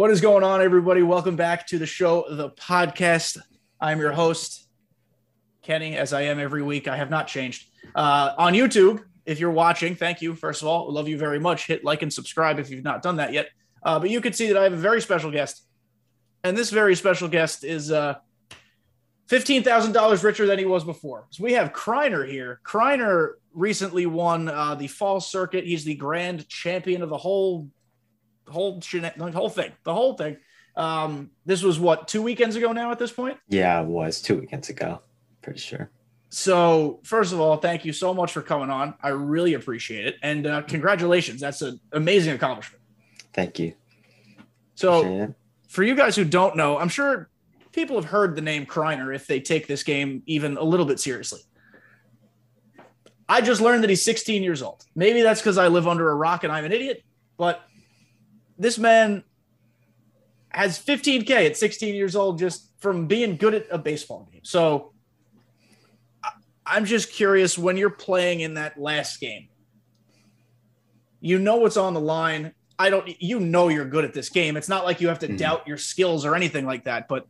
[0.00, 1.02] What is going on, everybody?
[1.02, 3.36] Welcome back to the show, the podcast.
[3.78, 4.66] I'm your host,
[5.60, 6.88] Kenny, as I am every week.
[6.88, 7.68] I have not changed.
[7.94, 10.34] Uh, on YouTube, if you're watching, thank you.
[10.34, 11.66] First of all, love you very much.
[11.66, 13.50] Hit like and subscribe if you've not done that yet.
[13.82, 15.66] Uh, but you can see that I have a very special guest.
[16.44, 18.14] And this very special guest is uh,
[19.28, 21.26] $15,000 richer than he was before.
[21.28, 22.62] So we have Kriner here.
[22.64, 25.66] Kriner recently won uh, the fall circuit.
[25.66, 27.68] He's the grand champion of the whole,
[28.52, 30.36] whole, the whole thing, the whole thing.
[30.76, 32.90] Um, this was what two weekends ago now.
[32.90, 35.00] At this point, yeah, it was two weekends ago.
[35.42, 35.90] Pretty sure.
[36.28, 38.94] So, first of all, thank you so much for coming on.
[39.02, 41.40] I really appreciate it, and uh, congratulations.
[41.40, 42.82] That's an amazing accomplishment.
[43.32, 43.74] Thank you.
[44.76, 45.34] So,
[45.68, 47.28] for you guys who don't know, I'm sure
[47.72, 51.00] people have heard the name Kriner if they take this game even a little bit
[51.00, 51.40] seriously.
[53.28, 54.84] I just learned that he's 16 years old.
[54.96, 57.04] Maybe that's because I live under a rock and I'm an idiot,
[57.36, 57.62] but
[58.60, 59.24] this man
[60.50, 64.42] has 15K at 16 years old just from being good at a baseball game.
[64.44, 64.92] So
[66.66, 69.48] I'm just curious when you're playing in that last game,
[71.20, 72.52] you know what's on the line.
[72.78, 74.56] I don't, you know, you're good at this game.
[74.56, 75.36] It's not like you have to mm-hmm.
[75.36, 77.26] doubt your skills or anything like that, but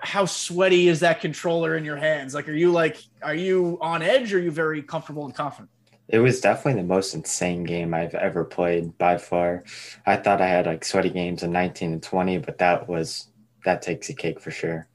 [0.00, 2.34] how sweaty is that controller in your hands?
[2.34, 4.32] Like, are you like, are you on edge?
[4.32, 5.69] Or are you very comfortable and confident?
[6.12, 9.64] It was definitely the most insane game I've ever played by far.
[10.04, 13.28] I thought I had like sweaty games in 19 and 20, but that was
[13.64, 14.88] that takes a cake for sure.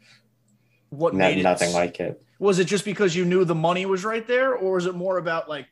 [0.89, 2.21] What no, made it, nothing like it?
[2.39, 5.17] Was it just because you knew the money was right there, or was it more
[5.17, 5.67] about like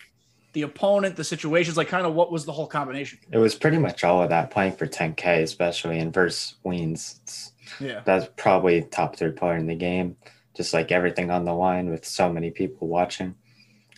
[0.53, 3.19] the opponent, the situations, like kind of what was the whole combination?
[3.31, 4.51] It was pretty much all of that.
[4.51, 8.01] Playing for 10k, especially in verse Weens, it's yeah.
[8.05, 10.15] That's probably top third player in the game.
[10.55, 13.35] Just like everything on the line with so many people watching.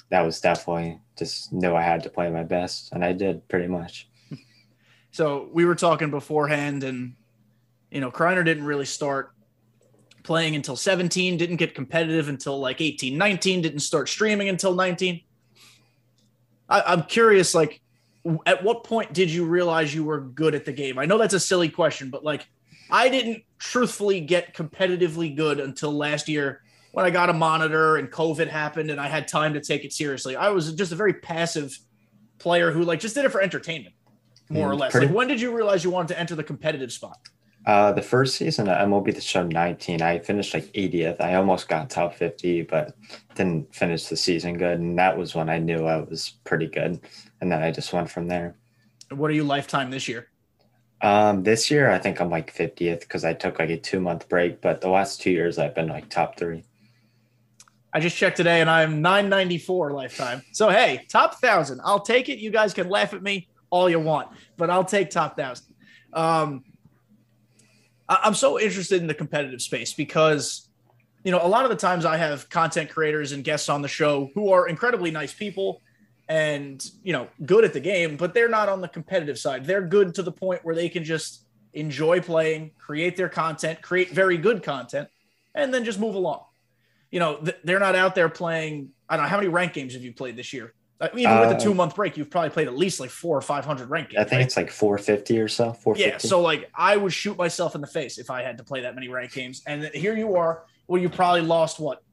[0.10, 3.68] That was definitely just knew I had to play my best, and I did pretty
[3.68, 4.08] much.
[5.12, 7.16] So we were talking beforehand, and
[7.90, 9.32] you know, Kreiner didn't really start
[10.24, 15.22] playing until 17, didn't get competitive until like 18, 19, didn't start streaming until 19.
[16.68, 17.80] I, am curious, like,
[18.46, 20.98] at what point did you realize you were good at the game?
[20.98, 22.48] I know that's a silly question, but like,
[22.90, 26.64] I didn't truthfully get competitively good until last year
[26.96, 29.92] when I got a monitor and COVID happened and I had time to take it
[29.92, 30.38] seriously.
[30.38, 31.78] I was just a very passive
[32.40, 33.94] player who like just did it for entertainment,
[34.50, 34.94] more mm, or less.
[34.94, 37.18] Pretty- like when did you realize you wanted to enter the competitive spot?
[37.66, 41.20] Uh, the first season at MLB The Show 19, I finished like 80th.
[41.20, 42.96] I almost got top 50, but
[43.34, 44.80] didn't finish the season good.
[44.80, 47.02] And that was when I knew I was pretty good.
[47.42, 48.56] And then I just went from there.
[49.10, 50.28] What are you lifetime this year?
[51.02, 54.30] Um, this year I think I'm like 50th because I took like a two month
[54.30, 56.64] break, but the last two years I've been like top three.
[57.96, 60.42] I just checked today and I'm 994 lifetime.
[60.52, 61.80] So hey, top thousand.
[61.82, 62.40] I'll take it.
[62.40, 65.74] You guys can laugh at me all you want, but I'll take top thousand.
[66.12, 66.66] Um,
[68.10, 70.68] I'm so interested in the competitive space because
[71.24, 73.88] you know a lot of the times I have content creators and guests on the
[73.88, 75.82] show who are incredibly nice people
[76.28, 79.86] and you know good at the game but they're not on the competitive side they're
[79.86, 84.36] good to the point where they can just enjoy playing create their content create very
[84.36, 85.08] good content
[85.54, 86.42] and then just move along
[87.16, 89.94] you know th- they're not out there playing i don't know how many rank games
[89.94, 92.50] have you played this year uh, even uh, with a two month break you've probably
[92.50, 94.46] played at least like four or five hundred rank games i think right?
[94.46, 96.02] it's like 450 or so 450.
[96.02, 98.82] yeah so like i would shoot myself in the face if i had to play
[98.82, 102.04] that many rank games and here you are well you probably lost what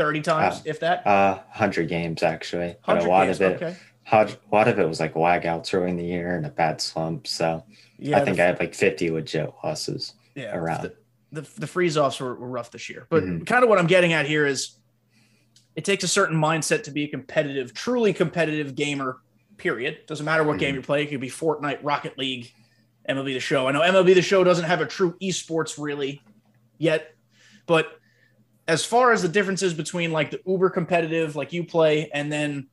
[0.00, 1.06] 30 times, uh, if that?
[1.06, 2.74] Uh, 100 games, actually.
[2.86, 3.76] But a lot games, of it, okay.
[4.10, 7.26] a lot of it was like lag outs in the year and a bad slump.
[7.26, 7.64] So
[7.98, 10.84] yeah, I think I had like 50 legit losses yeah, around.
[10.84, 10.94] The,
[11.32, 13.06] the, the freeze offs were, were, rough this year.
[13.08, 13.44] But mm-hmm.
[13.44, 14.76] kind of what I'm getting at here is
[15.76, 19.18] it takes a certain mindset to be a competitive, truly competitive gamer,
[19.56, 19.98] period.
[20.06, 20.60] Doesn't matter what mm-hmm.
[20.60, 21.02] game you play.
[21.02, 22.52] It could be Fortnite, Rocket League,
[23.08, 23.68] MLB The Show.
[23.68, 26.22] I know MLB The Show doesn't have a true esports really
[26.78, 27.14] yet,
[27.66, 28.00] but
[28.70, 32.68] as far as the differences between like the uber competitive like you play and then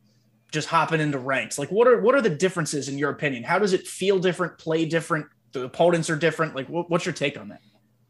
[0.51, 3.57] just hopping into ranks like what are what are the differences in your opinion how
[3.57, 7.37] does it feel different play different the opponents are different like what, what's your take
[7.37, 7.61] on that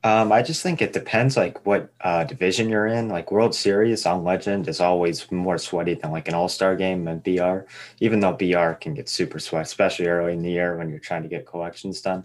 [0.03, 3.09] um, I just think it depends like what uh, division you're in.
[3.09, 7.07] Like World Series on Legend is always more sweaty than like an All Star game
[7.07, 7.59] and BR.
[7.99, 11.23] Even though BR can get super sweaty, especially early in the year when you're trying
[11.23, 12.23] to get collections done.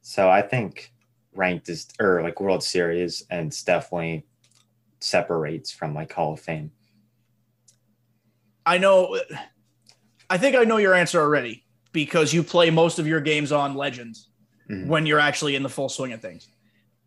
[0.00, 0.92] So I think
[1.34, 4.24] ranked is or like World Series and it's definitely
[5.02, 6.72] separates from like Hall of Fame?
[8.64, 9.18] I know.
[10.30, 13.74] I think I know your answer already because you play most of your games on
[13.74, 14.28] Legends
[14.70, 14.88] mm-hmm.
[14.88, 16.48] when you're actually in the full swing of things.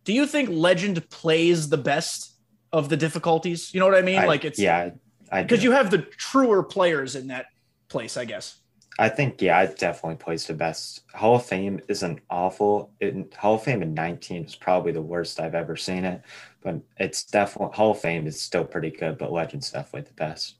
[0.06, 2.36] Do you think Legend plays the best
[2.72, 3.74] of the difficulties?
[3.74, 4.20] You know what I mean?
[4.20, 4.92] I, like it's yeah,
[5.32, 7.48] because you have the truer players in that
[7.90, 8.60] place, I guess.
[8.98, 11.02] I think yeah, I definitely placed the best.
[11.14, 12.94] Hall of Fame isn't awful.
[13.02, 16.22] It, Hall of Fame in 19 is probably the worst I've ever seen it,
[16.62, 20.56] but it's definitely Hall of Fame is still pretty good, but Legend's definitely the best.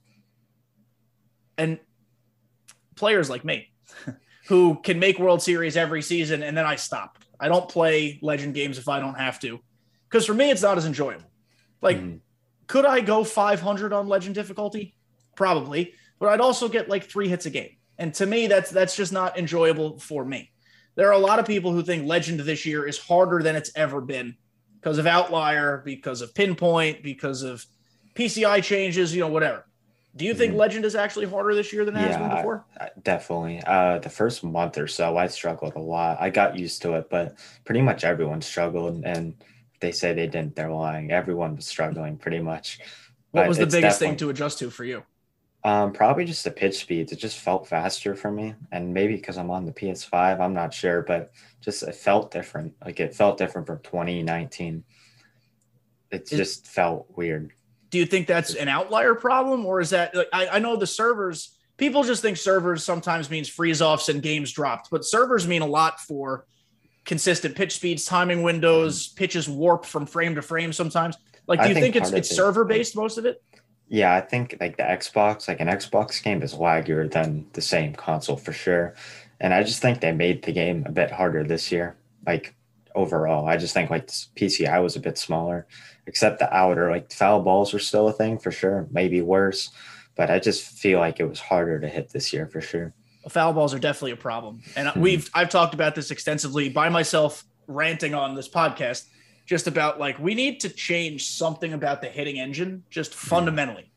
[1.58, 1.80] And
[2.96, 3.70] players like me
[4.48, 7.20] who can make World Series every season and then I stop.
[7.40, 9.60] I don't play Legend games if I don't have to.
[10.10, 11.30] Because for me, it's not as enjoyable.
[11.82, 12.18] Like, mm-hmm.
[12.68, 14.96] could I go 500 on Legend difficulty?
[15.36, 17.78] Probably, but I'd also get like three hits a game.
[17.98, 20.52] And to me, that's that's just not enjoyable for me.
[20.96, 23.72] There are a lot of people who think Legend this year is harder than it's
[23.76, 24.36] ever been
[24.80, 27.66] because of outlier, because of pinpoint, because of
[28.16, 29.66] PCI changes, you know, whatever.
[30.16, 30.60] Do you think mm-hmm.
[30.60, 32.66] Legend is actually harder this year than it yeah, has been before?
[33.02, 33.62] Definitely.
[33.66, 36.18] Uh, the first month or so, I struggled a lot.
[36.22, 39.04] I got used to it, but pretty much everyone struggled.
[39.04, 39.36] And
[39.82, 41.12] they say they didn't, they're lying.
[41.12, 42.80] Everyone was struggling pretty much.
[43.32, 45.04] What but was the biggest thing to adjust to for you?
[45.66, 47.12] Um, probably just the pitch speeds.
[47.12, 50.74] It just felt faster for me, and maybe because I'm on the PS5, I'm not
[50.76, 52.76] sure, but just it felt different.
[52.86, 54.84] Like it felt different from 2019.
[56.12, 57.52] It just felt weird.
[57.96, 60.86] Do you think that's an outlier problem, or is that like, I, I know the
[60.86, 61.58] servers?
[61.78, 65.66] People just think servers sometimes means freeze offs and games dropped, but servers mean a
[65.66, 66.46] lot for
[67.06, 71.16] consistent pitch speeds, timing windows, pitches warp from frame to frame sometimes.
[71.48, 73.42] Like, do you think, think it's it's server based most of it?
[73.88, 77.96] Yeah, I think like the Xbox, like an Xbox game is laggier than the same
[77.96, 78.94] console for sure.
[79.40, 81.96] And I just think they made the game a bit harder this year.
[82.28, 82.56] Like
[82.96, 85.68] overall, I just think like PCI was a bit smaller
[86.08, 86.90] except the outer.
[86.90, 89.72] Like foul balls were still a thing for sure, maybe worse,
[90.16, 92.94] but I just feel like it was harder to hit this year for sure.
[93.30, 95.02] Foul balls are definitely a problem, and mm-hmm.
[95.02, 99.06] we've I've talked about this extensively by myself, ranting on this podcast,
[99.48, 103.28] just about like we need to change something about the hitting engine, just hmm.
[103.28, 103.92] fundamentally.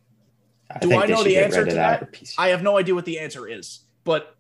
[0.70, 2.34] I Do I know the answer to that?
[2.38, 4.34] I have no idea what the answer is, but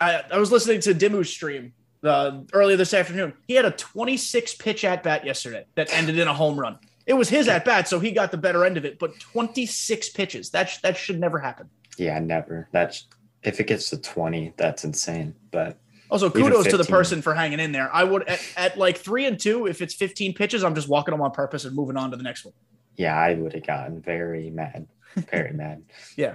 [0.00, 1.72] I, I was listening to Dimu's stream
[2.06, 3.32] uh, earlier this afternoon.
[3.46, 6.78] He had a 26 pitch at bat yesterday that ended in a home run.
[7.06, 8.98] It was his at bat, so he got the better end of it.
[8.98, 11.70] But 26 pitches that sh- that should never happen.
[11.98, 12.68] Yeah, never.
[12.72, 13.06] That's
[13.42, 15.34] if it gets to 20, that's insane.
[15.50, 15.78] But
[16.10, 17.94] also kudos to the person for hanging in there.
[17.94, 21.12] I would at, at, like three and two, if it's 15 pitches, I'm just walking
[21.12, 22.54] them on purpose and moving on to the next one.
[22.96, 25.84] Yeah, I would have gotten very mad, very mad.
[26.16, 26.34] Yeah.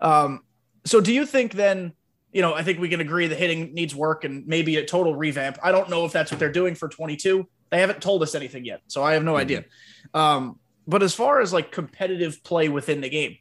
[0.00, 0.42] Um,
[0.84, 1.92] so do you think then?
[2.36, 5.16] You know, I think we can agree the hitting needs work and maybe a total
[5.16, 5.58] revamp.
[5.62, 7.48] I don't know if that's what they're doing for 22.
[7.70, 9.40] They haven't told us anything yet, so I have no mm-hmm.
[9.40, 9.64] idea.
[10.12, 13.38] Um, but as far as like competitive play within the game,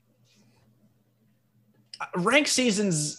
[2.15, 3.17] rank seasons,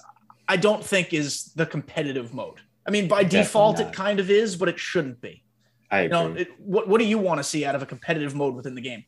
[0.48, 2.60] I don't think is the competitive mode.
[2.86, 3.88] I mean, by Definitely default, not.
[3.88, 5.44] it kind of is, but it shouldn't be.
[5.90, 6.04] I.
[6.04, 8.54] You know, it, what What do you want to see out of a competitive mode
[8.54, 9.04] within the game?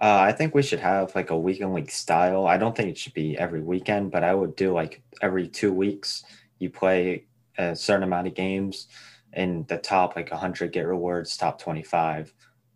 [0.00, 2.46] Uh, I think we should have like a weekend league style.
[2.46, 5.72] I don't think it should be every weekend, but I would do like every two
[5.72, 6.24] weeks.
[6.58, 7.26] You play
[7.58, 8.88] a certain amount of games,
[9.34, 12.32] and the top like 100 get rewards, top 25,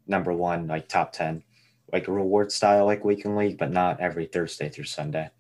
[0.06, 1.42] number one like top 10,
[1.92, 5.30] like a reward style like weekend league, but not every Thursday through Sunday.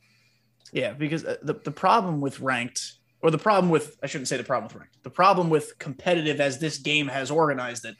[0.72, 4.38] Yeah, because uh, the the problem with ranked, or the problem with I shouldn't say
[4.38, 7.96] the problem with ranked, the problem with competitive as this game has organized it,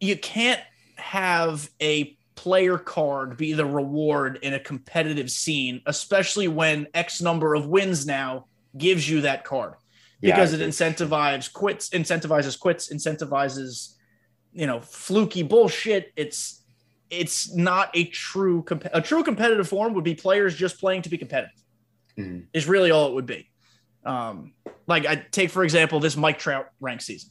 [0.00, 0.60] you can't
[1.02, 7.54] have a player card be the reward in a competitive scene, especially when X number
[7.54, 8.46] of wins now
[8.76, 9.74] gives you that card
[10.20, 13.94] because yeah, it incentivizes quits, incentivizes quits, incentivizes,
[14.52, 16.12] you know, fluky bullshit.
[16.16, 16.62] It's
[17.10, 21.10] it's not a true comp- a true competitive form would be players just playing to
[21.10, 21.62] be competitive.
[22.16, 22.40] Mm-hmm.
[22.52, 23.50] Is really all it would be.
[24.04, 24.54] Um,
[24.86, 27.30] like I take for example this Mike Trout rank season.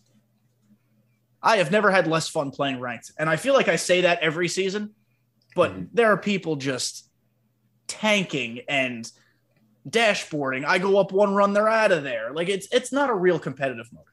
[1.44, 3.12] I have never had less fun playing ranked.
[3.18, 4.92] And I feel like I say that every season,
[5.56, 5.86] but mm-hmm.
[5.94, 7.10] there are people just
[7.88, 9.12] tanking and
[9.90, 10.66] dashboarding.
[10.66, 12.32] I go up one run, they're out of there.
[12.32, 14.06] Like it's it's not a real competitive mode.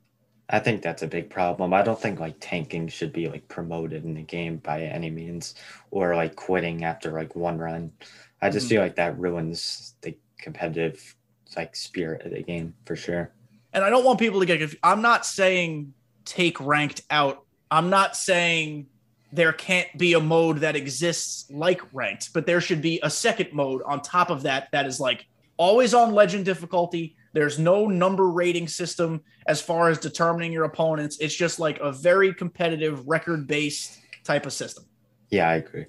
[0.51, 1.75] I think that's a big problem.
[1.75, 5.55] I don't think like tanking should be like promoted in the game by any means
[5.91, 7.93] or like quitting after like one run.
[8.41, 8.71] I just mm-hmm.
[8.71, 11.15] feel like that ruins the competitive
[11.57, 13.31] like spirit of the game for sure.
[13.75, 14.81] And I don't want people to get confused.
[14.83, 15.93] I'm not saying
[16.29, 17.45] take ranked out.
[17.71, 18.87] I'm not saying
[19.33, 23.53] there can't be a mode that exists like ranked, but there should be a second
[23.53, 27.17] mode on top of that that is like always on legend difficulty.
[27.35, 31.19] There's no number rating system as far as determining your opponents.
[31.21, 34.85] It's just like a very competitive record based type of system.
[35.31, 35.87] Yeah, I agree.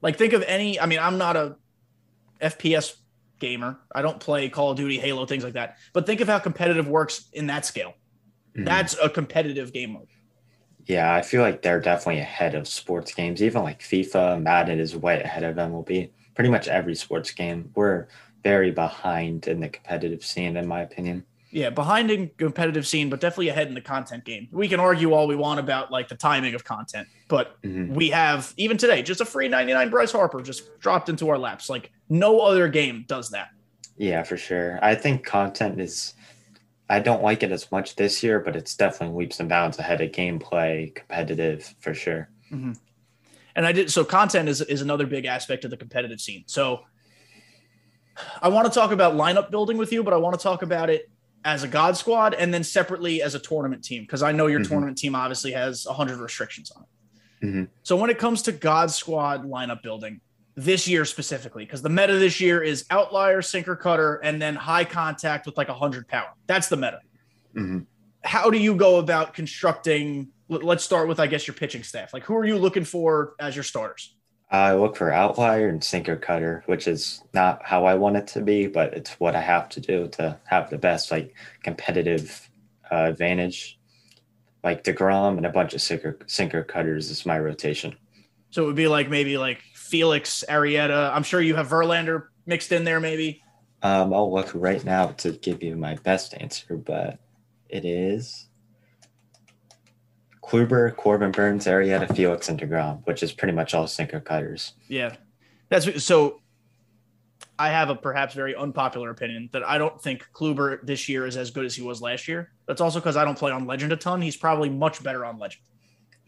[0.00, 1.56] Like think of any I mean, I'm not a
[2.40, 2.96] FPS
[3.40, 3.78] gamer.
[3.94, 5.76] I don't play Call of Duty, Halo, things like that.
[5.92, 7.94] But think of how competitive works in that scale.
[8.54, 8.64] Mm-hmm.
[8.64, 10.08] That's a competitive game mode.
[10.86, 13.42] Yeah, I feel like they're definitely ahead of sports games.
[13.42, 16.10] Even like FIFA, Madden is way ahead of MLB.
[16.34, 17.70] Pretty much every sports game.
[17.74, 18.08] We're
[18.42, 21.24] very behind in the competitive scene, in my opinion.
[21.52, 24.48] Yeah, behind in competitive scene, but definitely ahead in the content game.
[24.52, 27.92] We can argue all we want about like the timing of content, but mm-hmm.
[27.92, 31.68] we have even today just a free 99 Bryce Harper just dropped into our laps.
[31.68, 33.48] Like no other game does that.
[33.96, 34.78] Yeah, for sure.
[34.80, 36.14] I think content is
[36.90, 40.00] I don't like it as much this year, but it's definitely leaps and bounds ahead
[40.00, 42.28] of gameplay, competitive for sure.
[42.52, 42.72] Mm-hmm.
[43.54, 46.42] And I did so content is is another big aspect of the competitive scene.
[46.46, 46.80] So
[48.42, 50.90] I want to talk about lineup building with you, but I want to talk about
[50.90, 51.08] it
[51.44, 54.60] as a God squad and then separately as a tournament team because I know your
[54.60, 54.70] mm-hmm.
[54.70, 57.46] tournament team obviously has 100 restrictions on it.
[57.46, 57.64] Mm-hmm.
[57.84, 60.20] So when it comes to God squad lineup building
[60.64, 64.84] this year specifically, because the meta this year is outlier, sinker cutter, and then high
[64.84, 66.30] contact with like 100 power.
[66.46, 67.00] That's the meta.
[67.54, 67.80] Mm-hmm.
[68.24, 70.28] How do you go about constructing?
[70.48, 72.12] Let's start with, I guess, your pitching staff.
[72.12, 74.14] Like, who are you looking for as your starters?
[74.50, 78.40] I look for outlier and sinker cutter, which is not how I want it to
[78.40, 82.50] be, but it's what I have to do to have the best like competitive
[82.90, 83.78] uh, advantage.
[84.64, 87.96] Like Degrom and a bunch of sinker sinker cutters is my rotation.
[88.50, 91.12] So it would be like maybe like Felix Arrieta.
[91.12, 93.42] I'm sure you have Verlander mixed in there, maybe.
[93.82, 97.18] Um, I'll look right now to give you my best answer, but
[97.68, 98.46] it is
[100.42, 104.74] Kluber, Corbin Burnes, Arrieta, Felix, and DeGrom, which is pretty much all sinker cutters.
[104.88, 105.16] Yeah.
[105.68, 106.40] That's so
[107.58, 111.36] I have a perhaps very unpopular opinion that I don't think Kluber this year is
[111.36, 112.50] as good as he was last year.
[112.66, 114.22] That's also because I don't play on Legend a ton.
[114.22, 115.62] He's probably much better on Legend.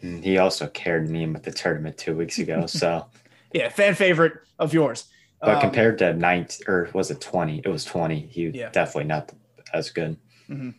[0.02, 2.66] Mm, he also carried me with the tournament two weeks ago.
[2.66, 3.07] So,
[3.54, 5.06] yeah, fan favorite of yours.
[5.40, 7.62] But um, compared to 19, or was it 20?
[7.64, 8.28] It was 20.
[8.30, 8.71] He yeah.
[8.71, 9.32] definitely not
[9.73, 10.16] as good.
[10.49, 10.71] Mm-hmm.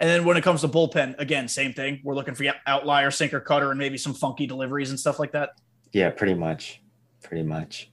[0.00, 2.00] And then when it comes to bullpen, again, same thing.
[2.04, 5.50] We're looking for outlier, sinker, cutter, and maybe some funky deliveries and stuff like that.
[5.92, 6.80] Yeah, pretty much,
[7.22, 7.90] pretty much.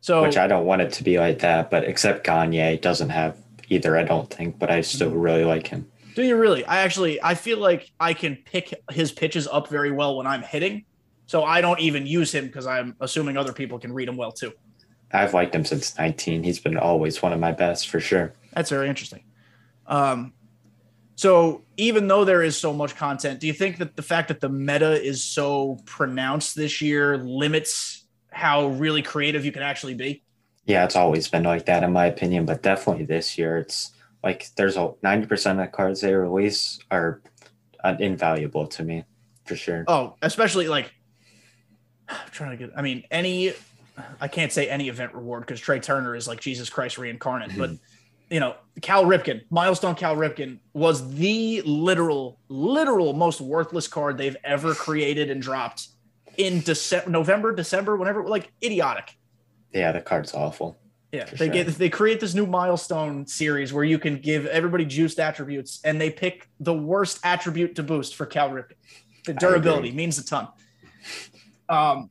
[0.00, 3.36] So, which I don't want it to be like that, but except Gagne doesn't have
[3.68, 3.98] either.
[3.98, 5.20] I don't think, but I still mm-hmm.
[5.20, 5.90] really like him.
[6.14, 6.64] Do you really?
[6.64, 10.42] I actually, I feel like I can pick his pitches up very well when I'm
[10.42, 10.84] hitting,
[11.30, 14.32] so I don't even use him because I'm assuming other people can read him well
[14.32, 14.52] too.
[15.12, 16.42] I've liked him since 19.
[16.42, 18.34] He's been always one of my best for sure.
[18.52, 19.22] That's very interesting.
[19.86, 20.32] Um,
[21.14, 24.40] so even though there is so much content, do you think that the fact that
[24.40, 30.24] the meta is so pronounced this year limits how really creative you can actually be?
[30.64, 33.92] Yeah, it's always been like that in my opinion, but definitely this year it's
[34.24, 37.22] like there's a 90% of the cards they release are
[37.84, 39.04] uh, invaluable to me
[39.44, 39.84] for sure.
[39.86, 40.92] Oh, especially like
[42.10, 43.54] I'm trying to get I mean any
[44.20, 47.70] I can't say any event reward because Trea Turner is like Jesus Christ reincarnate, but
[47.70, 48.34] mm-hmm.
[48.34, 54.36] you know, Cal Ripken, milestone Cal Ripken was the literal, literal most worthless card they've
[54.44, 55.88] ever created and dropped
[56.36, 59.16] in December, November, December, whenever, like idiotic.
[59.72, 60.78] Yeah, the card's awful.
[61.12, 61.48] Yeah, they sure.
[61.48, 66.00] get they create this new milestone series where you can give everybody juiced attributes, and
[66.00, 68.74] they pick the worst attribute to boost for Cal Ripken.
[69.26, 70.48] The durability means a ton.
[71.70, 72.10] Um,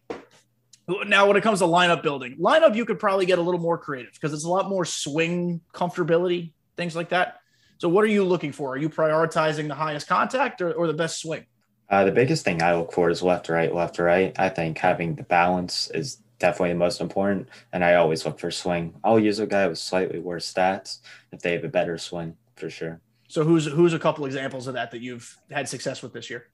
[1.06, 3.78] now, when it comes to lineup building, lineup you could probably get a little more
[3.78, 7.42] creative because it's a lot more swing comfortability, things like that.
[7.78, 8.74] So, what are you looking for?
[8.74, 11.46] Are you prioritizing the highest contact or, or the best swing?
[11.90, 14.34] Uh, the biggest thing I look for is left right, left right.
[14.40, 17.50] I think having the balance is definitely the most important.
[17.74, 18.96] And I always look for swing.
[19.04, 21.00] I'll use a guy with slightly worse stats
[21.32, 23.02] if they have a better swing for sure.
[23.28, 26.48] So, who's who's a couple examples of that that you've had success with this year?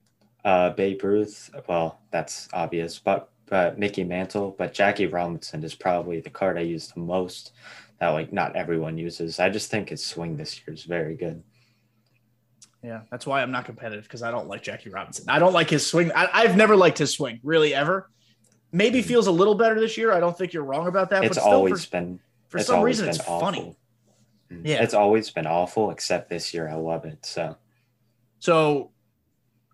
[0.46, 1.50] Uh, Babe Ruth.
[1.68, 6.62] Well, that's obvious, but but Mickey Mantle, but Jackie Robinson is probably the card I
[6.62, 7.52] use the most
[7.98, 9.40] that like not everyone uses.
[9.40, 11.42] I just think his swing this year is very good.
[12.82, 15.24] Yeah, that's why I'm not competitive because I don't like Jackie Robinson.
[15.28, 16.12] I don't like his swing.
[16.12, 18.08] I, have never liked his swing really ever.
[18.70, 19.08] Maybe mm-hmm.
[19.08, 20.12] feels a little better this year.
[20.12, 21.24] I don't think you're wrong about that.
[21.24, 23.40] It's always for, been for some reason it's awful.
[23.40, 23.76] funny.
[24.62, 26.68] Yeah, it's always been awful except this year.
[26.68, 27.26] I love it.
[27.26, 27.56] So,
[28.38, 28.92] so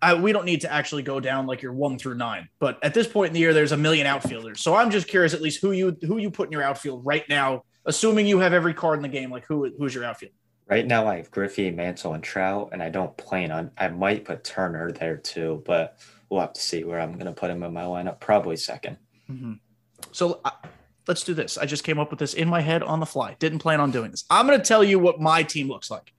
[0.03, 2.93] I, we don't need to actually go down like your one through nine, but at
[2.93, 4.61] this point in the year, there's a million outfielders.
[4.61, 7.27] So I'm just curious, at least who you who you put in your outfield right
[7.29, 9.31] now, assuming you have every card in the game.
[9.31, 10.33] Like who who's your outfield?
[10.67, 13.71] Right now, I have Griffey, Mantle, and Trout, and I don't plan on.
[13.77, 17.33] I might put Turner there too, but we'll have to see where I'm going to
[17.33, 18.19] put him in my lineup.
[18.19, 18.97] Probably 2nd
[19.29, 19.53] mm-hmm.
[20.11, 20.51] So uh,
[21.07, 21.57] let's do this.
[21.57, 23.35] I just came up with this in my head on the fly.
[23.39, 24.23] Didn't plan on doing this.
[24.29, 26.13] I'm going to tell you what my team looks like,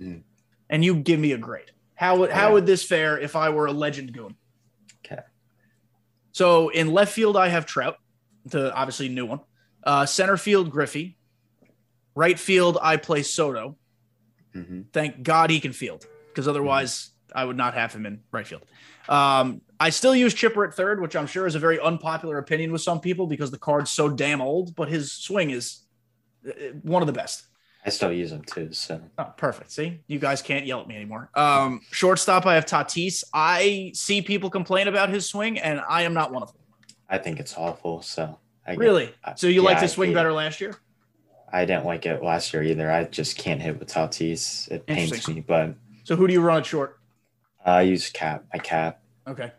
[0.00, 0.22] mm.
[0.70, 1.72] and you give me a grade.
[2.02, 4.34] How would how would this fare if I were a legend goon?
[5.06, 5.22] Okay.
[6.32, 7.96] So in left field, I have Trout,
[8.44, 9.38] the obviously new one.
[9.84, 11.16] Uh, center field, Griffey.
[12.16, 13.76] Right field, I play Soto.
[14.52, 14.80] Mm-hmm.
[14.92, 17.38] Thank God he can field, because otherwise mm-hmm.
[17.38, 18.62] I would not have him in right field.
[19.08, 22.72] Um, I still use Chipper at third, which I'm sure is a very unpopular opinion
[22.72, 25.82] with some people because the card's so damn old, but his swing is
[26.82, 27.46] one of the best.
[27.84, 28.72] I still use them too.
[28.72, 29.72] So oh, perfect.
[29.72, 31.30] See, you guys can't yell at me anymore.
[31.34, 33.24] Um, shortstop, I have Tatis.
[33.34, 36.62] I see people complain about his swing, and I am not one of them.
[37.08, 38.00] I think it's awful.
[38.02, 40.76] So I really, get, so you yeah, like his swing better last year?
[41.52, 42.90] I didn't like it last year either.
[42.90, 44.70] I just can't hit with Tatis.
[44.70, 45.40] It pains me.
[45.40, 45.74] But
[46.04, 47.00] so who do you run at short?
[47.64, 48.44] I use cap.
[48.52, 49.02] My cap.
[49.26, 49.52] Okay.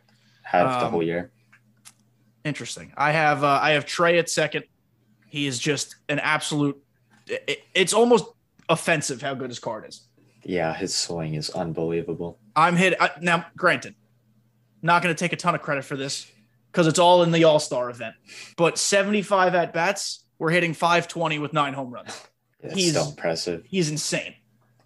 [0.44, 1.32] Have um, the whole year.
[2.44, 2.94] Interesting.
[2.98, 4.64] I have uh, I have Trea at second.
[5.28, 6.82] He is just an absolute.
[7.28, 8.26] It, it's almost
[8.70, 10.02] offensive how good his card is.
[10.44, 12.40] Yeah, his swing is unbelievable.
[12.56, 13.46] I'm hit I, now.
[13.56, 13.96] Granted,
[14.82, 16.28] not going to take a ton of credit for this
[16.72, 18.16] because it's all in the All Star event.
[18.58, 22.22] But 75 at bats, we're hitting 520 with nine home runs.
[22.62, 23.64] That's he's still impressive.
[23.66, 24.36] He's insane.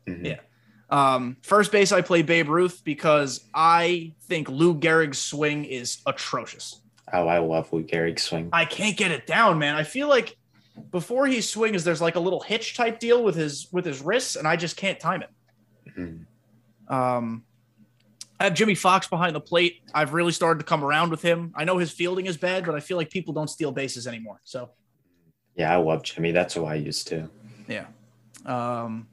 [0.08, 0.25] Mm-hmm.
[0.25, 0.39] Yeah.
[0.89, 6.82] Um, first base, I play Babe Ruth because I think Lou Gehrig's swing is atrocious.
[7.12, 8.50] Oh, I love Lou Gehrig's swing.
[8.53, 9.75] I can't get it down, man.
[9.75, 10.37] I feel like
[10.91, 14.36] before he swings, there's like a little hitch type deal with his with his wrists,
[14.36, 15.29] and I just can't time it.
[15.89, 16.93] Mm-hmm.
[16.93, 17.43] Um,
[18.39, 19.81] I have Jimmie Foxx behind the plate.
[19.93, 21.51] I've really started to come around with him.
[21.55, 24.39] I know his fielding is bad, but I feel like people don't steal bases anymore.
[24.43, 24.72] So,
[25.55, 26.31] yeah, I love Jimmie.
[26.31, 27.29] That's who I used to.
[27.67, 27.88] Yeah.
[28.46, 29.07] Um,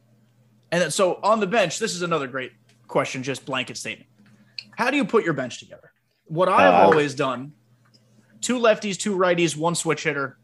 [0.70, 2.52] and so on the bench, this is another great
[2.86, 4.10] question, just blanket statement.
[4.76, 5.90] How do you put your bench together?
[6.26, 7.52] What I've uh, always done
[8.40, 10.38] two lefties, two righties, one switch hitter,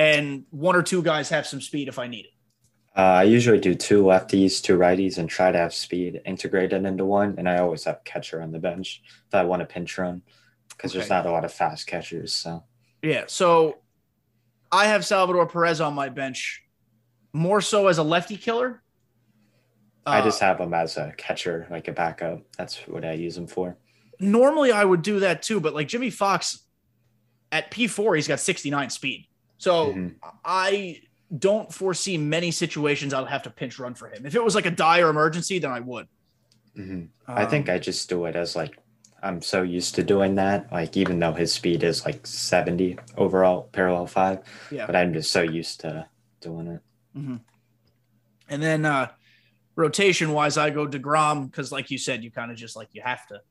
[0.00, 2.32] and one or two guys have some speed if I need it.
[2.96, 7.04] Uh, I usually do two lefties, two righties, and try to have speed integrated into
[7.04, 7.34] one.
[7.36, 10.22] And I always have catcher on the bench if I want a pinch run
[10.70, 10.98] because okay.
[10.98, 12.32] there's not a lot of fast catchers.
[12.32, 12.64] So
[13.02, 13.78] yeah, so
[14.72, 16.62] I have Salvador Perez on my bench
[17.32, 18.82] more so as a lefty killer
[20.06, 22.42] I just uh, have him as a catcher, like a backup.
[22.56, 23.76] That's what I use him for.
[24.18, 26.60] Normally, I would do that too, but like Jimmie Foxx
[27.52, 29.26] at P4, he's got 69 speed.
[29.60, 30.08] So mm-hmm.
[30.42, 31.02] I
[31.38, 34.24] don't foresee many situations I'll have to pinch run for him.
[34.24, 36.08] If it was like a dire emergency, then I would.
[36.78, 36.92] Mm-hmm.
[36.92, 38.78] Um, I think I just do it as like
[39.22, 40.72] I'm so used to doing that.
[40.72, 44.38] Like even though his speed is like 70 overall, parallel five,
[44.70, 44.86] yeah.
[44.86, 46.06] but I'm just so used to
[46.40, 46.80] doing it.
[47.14, 47.36] Mm-hmm.
[48.48, 49.10] And then uh,
[49.76, 53.02] rotation wise, I go Degrom because, like you said, you kind of just like you
[53.04, 53.42] have to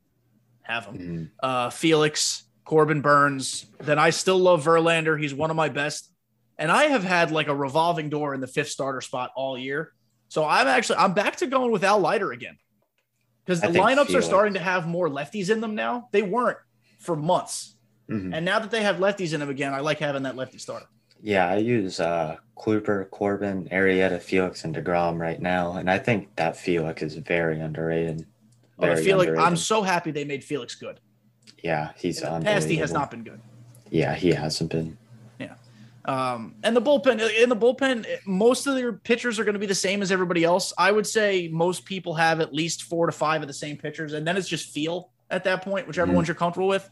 [0.63, 0.97] have him.
[0.97, 1.23] Mm-hmm.
[1.39, 5.19] Uh, Felix, Corbin Burnes, Then I still love Verlander.
[5.19, 6.07] He's one of my best,
[6.55, 9.91] and I have had like a revolving door in the fifth starter spot all year.
[10.27, 12.59] So I'm actually I'm back to going with Al Leiter again
[13.43, 14.13] because the lineups Felix.
[14.13, 16.09] are starting to have more lefties in them now.
[16.11, 16.59] They weren't
[16.99, 17.75] for months,
[18.07, 18.35] mm-hmm.
[18.35, 20.85] and now that they have lefties in them again, I like having that lefty starter.
[21.23, 26.35] Yeah, I use uh, Kluber, Corbin, Arrieta, Felix, and Degrom right now, and I think
[26.35, 28.27] that Felix is very underrated.
[28.79, 29.47] Very oh, Felix, underrated.
[29.47, 30.99] I'm so happy they made Felix good.
[31.63, 33.41] Yeah, he's in the past he has not been good.
[33.89, 34.97] Yeah, he hasn't been.
[35.39, 35.55] Yeah,
[36.05, 39.65] um, and the bullpen in the bullpen, most of their pitchers are going to be
[39.65, 40.73] the same as everybody else.
[40.77, 44.13] I would say most people have at least four to five of the same pitchers,
[44.13, 46.15] and then it's just feel at that point, whichever mm-hmm.
[46.15, 46.89] ones you're comfortable with.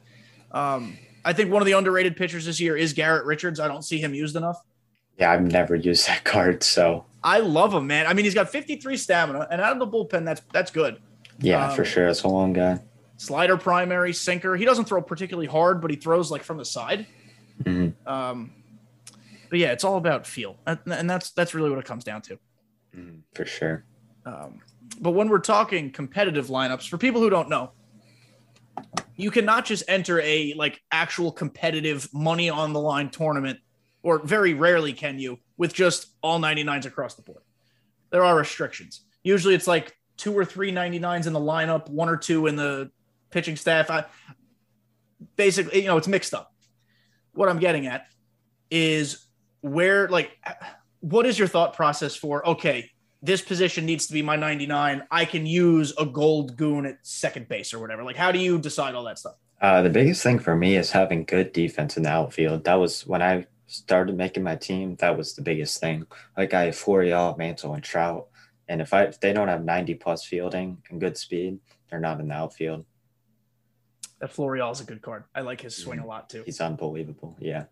[0.51, 3.59] Um, I think one of the underrated pitchers this year is Garrett Richards.
[3.59, 4.61] I don't see him used enough.
[5.17, 8.07] Yeah, I've never used that card, so I love him, man.
[8.07, 11.01] I mean, he's got 53 stamina, and out of the bullpen, that's that's good.
[11.39, 12.05] Yeah, um, for sure.
[12.05, 12.79] that's a long guy.
[13.17, 14.55] Slider, primary, sinker.
[14.55, 17.07] He doesn't throw particularly hard, but he throws like from the side.
[17.63, 18.07] Mm-hmm.
[18.07, 18.51] Um,
[19.49, 22.39] but yeah, it's all about feel, and that's that's really what it comes down to.
[22.95, 23.85] Mm, for sure.
[24.25, 24.61] Um,
[24.99, 27.71] but when we're talking competitive lineups, for people who don't know,
[29.15, 33.59] you cannot just enter a like actual competitive money on the line tournament,
[34.03, 37.41] or very rarely can you with just all 99s across the board.
[38.11, 39.01] There are restrictions.
[39.23, 42.91] Usually it's like two or three 99s in the lineup, one or two in the
[43.29, 43.89] pitching staff.
[43.89, 44.05] I,
[45.35, 46.53] basically, you know, it's mixed up.
[47.33, 48.07] What I'm getting at
[48.71, 49.27] is
[49.61, 50.31] where, like,
[50.99, 55.03] what is your thought process for, okay, this position needs to be my 99.
[55.09, 58.03] I can use a gold goon at second base or whatever.
[58.03, 59.35] Like, how do you decide all that stuff?
[59.59, 62.63] Uh, the biggest thing for me is having good defense in the outfield.
[62.63, 64.95] That was when I started making my team.
[64.97, 66.05] That was the biggest thing.
[66.37, 68.27] Like I have Florial, Mantle, and Trout,
[68.67, 71.59] and if I if they don't have 90 plus fielding and good speed,
[71.89, 72.85] they're not in the outfield.
[74.19, 75.25] That Florial is a good card.
[75.35, 76.43] I like his swing a lot too.
[76.45, 77.37] He's unbelievable.
[77.39, 77.65] Yeah.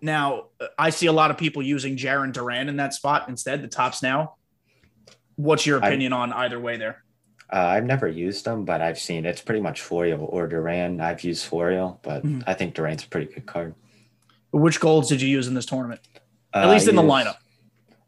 [0.00, 0.46] Now
[0.78, 3.62] I see a lot of people using Jarren Duran in that spot instead.
[3.62, 4.34] The tops now.
[5.36, 7.02] What's your opinion I, on either way there?
[7.52, 11.00] Uh, I've never used them, but I've seen it's pretty much Florial or Duran.
[11.00, 12.40] I've used Florial, but mm-hmm.
[12.46, 13.74] I think Duran's a pretty good card.
[14.52, 16.00] Which golds did you use in this tournament?
[16.54, 17.36] At uh, least in used, the lineup.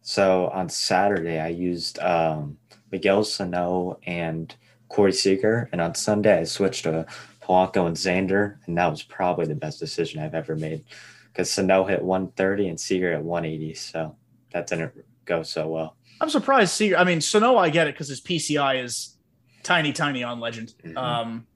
[0.02, 2.58] So on Saturday, I used um,
[2.90, 4.54] Miguel Sano and
[4.88, 7.06] Corey Seager, and on Sunday I switched to
[7.44, 10.84] Polanco and Xander, and that was probably the best decision I've ever made
[11.32, 13.74] because Sano hit 130 and Seager at 180.
[13.74, 14.16] So
[14.52, 14.92] that didn't
[15.24, 15.96] go so well.
[16.20, 16.72] I'm surprised.
[16.72, 19.16] See, I mean, Sano, I get it because his PCI is
[19.62, 20.74] tiny, tiny on Legend.
[20.84, 20.96] Mm-hmm.
[20.96, 21.46] Um,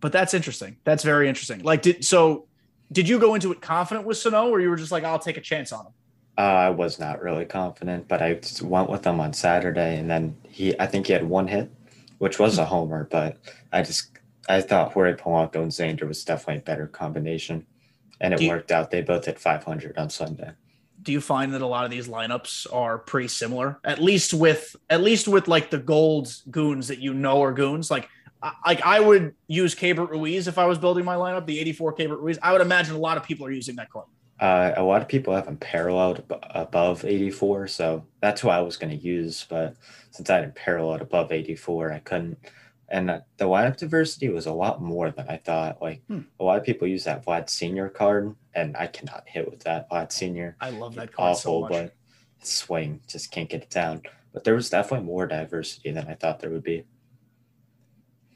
[0.00, 0.76] but that's interesting.
[0.84, 1.62] That's very interesting.
[1.62, 2.46] Like, did so?
[2.92, 5.36] Did you go into it confident with Sano, or you were just like, "I'll take
[5.36, 5.92] a chance on him"?
[6.38, 10.36] Uh, I was not really confident, but I went with him on Saturday, and then
[10.48, 11.70] he, I think he had one hit,
[12.18, 13.38] which was a homer, but
[13.72, 14.10] I just,
[14.48, 17.66] I thought Jorge Polanco and Xander was definitely a better combination,
[18.20, 18.90] and it you, worked out.
[18.90, 20.50] They both hit 500 on Sunday.
[21.02, 24.74] Do you find that a lot of these lineups are pretty similar, at least with,
[24.90, 27.90] at least with like the gold goons that you know are goons?
[27.90, 28.08] Like,
[28.64, 32.20] like I would use Keibert Ruiz if I was building my lineup, the 84 Keibert
[32.20, 32.38] Ruiz.
[32.42, 34.06] I would imagine a lot of people are using that card.
[34.38, 38.76] Uh, a lot of people have him paralleled above 84, so that's who I was
[38.76, 39.46] going to use.
[39.48, 39.76] But
[40.10, 42.38] since I had paralleled above 84, I couldn't.
[42.88, 45.82] And the lineup diversity was a lot more than I thought.
[45.82, 46.20] Like hmm.
[46.38, 49.90] a lot of people use that Vlad Senior card, and I cannot hit with that
[49.90, 50.56] Vlad Senior.
[50.60, 51.70] I love that card awful, so much.
[51.70, 51.94] But
[52.46, 54.02] swing just can't get it down.
[54.32, 56.84] But there was definitely more diversity than I thought there would be.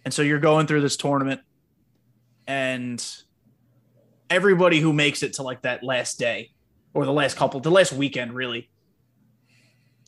[0.04, 1.42] And so you're going through this tournament,
[2.46, 3.06] and
[4.30, 6.52] everybody who makes it to like that last day
[6.94, 8.70] or the last couple, the last weekend, really,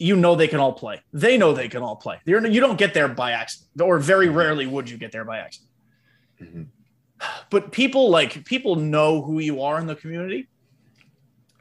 [0.03, 1.01] you know they can all play.
[1.13, 2.19] They know they can all play.
[2.25, 5.39] You're, you don't get there by accident, or very rarely would you get there by
[5.39, 5.71] accident.
[6.43, 6.63] Mm-hmm.
[7.51, 10.49] But people like people know who you are in the community,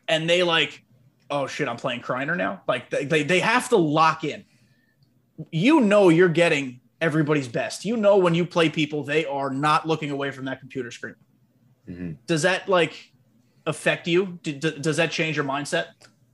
[0.08, 0.84] and they like,
[1.30, 2.64] oh shit, I'm playing Kriner now.
[2.68, 4.44] Like they, they, they have to lock in.
[5.52, 7.86] You know you're getting everybody's best.
[7.86, 11.16] You know when you play people, they are not looking away from that computer screen.
[11.88, 12.14] Mm-hmm.
[12.26, 13.12] Does that like
[13.68, 14.40] affect you?
[14.42, 15.86] Does that change your mindset?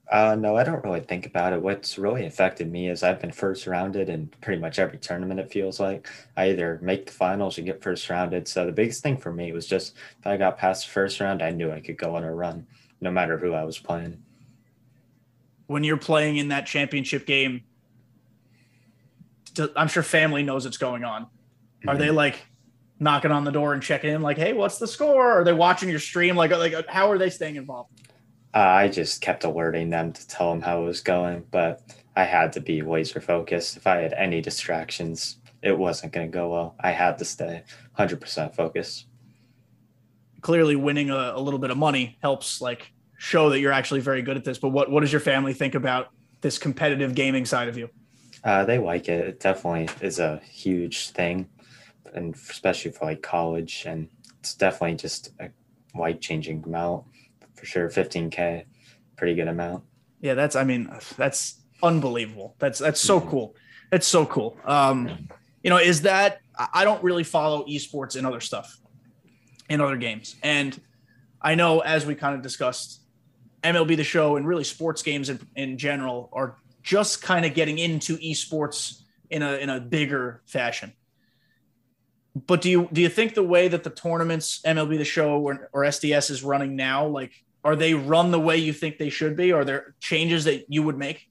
[0.10, 1.62] Uh, no, I don't really think about it.
[1.62, 5.40] What's really affected me is I've been first rounded in pretty much every tournament.
[5.40, 8.48] It feels like I either make the finals or get first rounded.
[8.48, 11.42] So the biggest thing for me was just if I got past the first round,
[11.42, 12.68] I knew I could go on a run,
[13.02, 14.24] no matter who I was playing.
[15.66, 17.64] When you're playing in that championship game,
[19.76, 21.24] I'm sure family knows what's going on.
[21.86, 22.00] Are mm-hmm.
[22.00, 22.40] they like,
[23.00, 25.90] knocking on the door and checking in, like, "Hey, what's the score?" Are they watching
[25.90, 26.36] your stream?
[26.36, 27.92] Like, like how are they staying involved?
[28.58, 31.84] Uh, I just kept alerting them to tell them how it was going, but
[32.16, 33.78] I had to be laser focused.
[33.78, 36.76] If I had any distractions, it wasn't going to go well.
[36.80, 37.62] I had to stay
[38.00, 39.06] 100% focused.
[40.42, 44.24] Clearly, winning a, a little bit of money helps, like, show that you're actually very
[44.24, 44.58] good at this.
[44.58, 46.08] But what what does your family think about
[46.42, 47.92] this competitive gaming side of you?
[48.44, 49.28] Uh, they like it.
[49.28, 51.48] It definitely is a huge thing
[52.12, 53.84] and especially for like college.
[53.86, 55.52] And it's definitely just a
[55.96, 57.06] life changing amount
[57.58, 57.90] for sure.
[57.90, 58.64] 15K,
[59.18, 59.84] pretty good amount.
[60.22, 62.56] Yeah, that's, I mean, that's unbelievable.
[62.60, 63.30] That's, that's so mm-hmm.
[63.30, 63.56] cool.
[63.92, 64.58] That's so cool.
[64.66, 65.28] Um,
[65.64, 66.40] you know, is that,
[66.74, 68.78] I don't really follow esports and other stuff
[69.70, 70.36] in other games.
[70.42, 70.80] And
[71.42, 73.02] I know as we kind of discussed,
[73.64, 77.80] MLB the show and really sports games in, in general are just kind of getting
[77.80, 80.94] into esports in a in a bigger fashion.
[82.46, 85.70] But do you do you think the way that the tournaments, MLB the Show or,
[85.74, 87.34] or SDS is running now, like
[87.68, 89.52] are they run the way you think they should be?
[89.52, 91.28] Are there changes that you would make?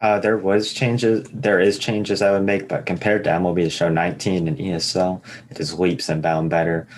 [0.00, 1.28] Uh, there was changes.
[1.30, 5.22] There is changes I would make, but compared to MLB the Show 19 and ESL,
[5.50, 6.88] it is leaps and bounds better.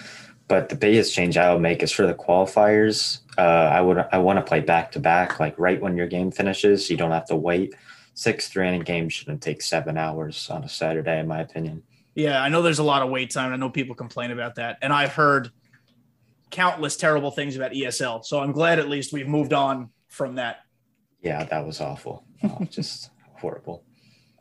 [0.46, 3.18] But the biggest change I would make is for the qualifiers.
[3.36, 6.30] Uh, I would I want to play back to back, like right when your game
[6.30, 6.88] finishes.
[6.88, 7.74] You don't have to wait.
[8.14, 11.82] Six three inning games shouldn't take seven hours on a Saturday, in my opinion.
[12.14, 13.52] Yeah, I know there's a lot of wait time.
[13.52, 14.78] I know people complain about that.
[14.80, 15.50] And I've heard
[16.50, 18.24] countless terrible things about ESL.
[18.24, 20.58] So I'm glad at least we've moved on from that.
[21.20, 22.24] Yeah, that was awful.
[22.42, 23.84] Oh, just horrible.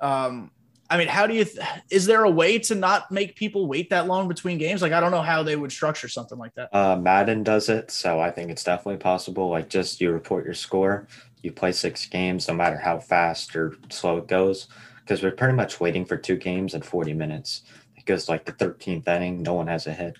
[0.02, 0.52] Um,
[0.90, 3.90] I mean, how do you, th- is there a way to not make people wait
[3.90, 4.84] that long between games?
[4.84, 6.70] Like, I don't know how they would structure something like that.
[6.76, 7.90] Uh, Madden does it.
[7.90, 9.50] So I think it's definitely possible.
[9.50, 11.08] Like, just you report your score,
[11.42, 14.68] you play six games, no matter how fast or slow it goes
[15.06, 17.62] because we're pretty much waiting for two games in 40 minutes.
[17.96, 20.18] It goes like the 13th inning, no one has a hit.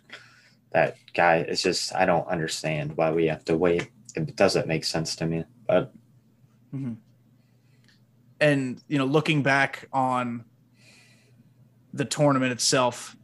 [0.72, 3.90] That guy is just, I don't understand why we have to wait.
[4.16, 5.46] It doesn't make sense to me.
[5.68, 5.94] But,
[6.74, 6.94] mm-hmm.
[8.40, 10.46] and, you know, looking back on
[11.94, 13.16] the tournament itself,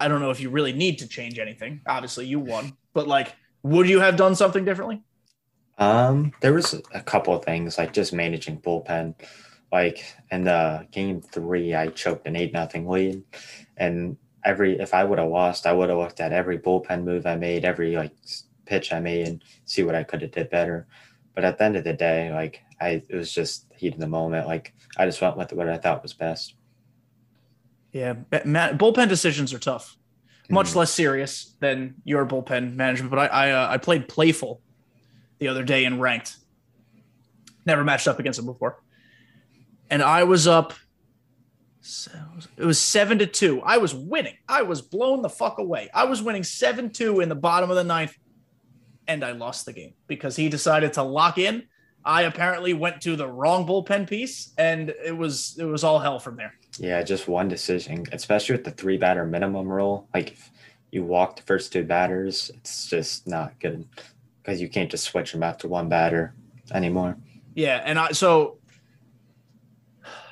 [0.00, 1.80] I don't know if you really need to change anything.
[1.86, 5.02] Obviously, you won, but like, would you have done something differently?
[5.78, 9.14] Um, there was a couple of things like just managing bullpen.
[9.72, 13.22] Like in the game three, I choked an eight nothing lead,
[13.76, 14.16] and
[14.48, 17.36] every if I would have lost, I would have looked at every bullpen move I
[17.36, 18.12] made, every like
[18.64, 20.86] pitch I made, and see what I could have did better.
[21.34, 24.08] But at the end of the day, like I, it was just heat of the
[24.08, 24.46] moment.
[24.46, 26.54] Like I just went with what I thought was best.
[27.92, 29.96] Yeah, Matt, bullpen decisions are tough.
[30.50, 30.76] Much mm.
[30.76, 34.62] less serious than your bullpen management, but I I, uh, I played playful
[35.40, 36.36] the other day in ranked.
[37.66, 38.82] Never matched up against him before.
[39.90, 40.72] And I was up
[42.56, 43.60] it was seven to two.
[43.62, 44.36] I was winning.
[44.48, 45.88] I was blown the fuck away.
[45.94, 48.16] I was winning seven two in the bottom of the ninth,
[49.06, 51.64] and I lost the game because he decided to lock in.
[52.04, 56.18] I apparently went to the wrong bullpen piece, and it was it was all hell
[56.18, 56.54] from there.
[56.78, 60.08] Yeah, just one decision, especially with the three batter minimum rule.
[60.14, 60.50] Like if
[60.90, 63.86] you walk the first two batters, it's just not good
[64.42, 66.34] because you can't just switch them out to one batter
[66.72, 67.16] anymore.
[67.54, 68.57] Yeah, and I so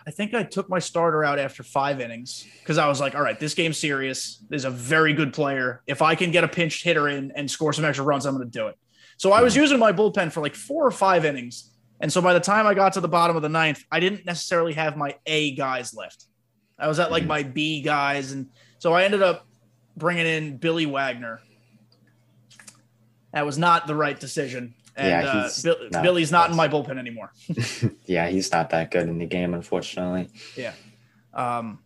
[0.07, 3.23] I think I took my starter out after five innings because I was like, all
[3.23, 4.41] right, this game's serious.
[4.49, 5.83] There's a very good player.
[5.89, 8.49] If I can get a pinch hitter in and score some extra runs, I'm going
[8.49, 8.79] to do it.
[9.17, 9.63] So I was hmm.
[9.63, 11.73] using my bullpen for like four or five innings.
[12.01, 14.25] And so by the time I got to the bottom of the ninth, I didn't
[14.25, 16.27] necessarily have my A guys left.
[16.79, 17.29] I was at like hmm.
[17.29, 18.31] my B guys.
[18.31, 19.45] And so I ended up
[19.97, 21.41] bringing in Billy Wagner.
[23.33, 24.75] That was not the right decision.
[24.97, 27.33] And yeah, uh, Bill, not Billy's not in my bullpen anymore.
[28.07, 30.31] yeah, he's not that good in the game, unfortunately.
[30.57, 30.73] Yeah.
[31.35, 31.81] Um,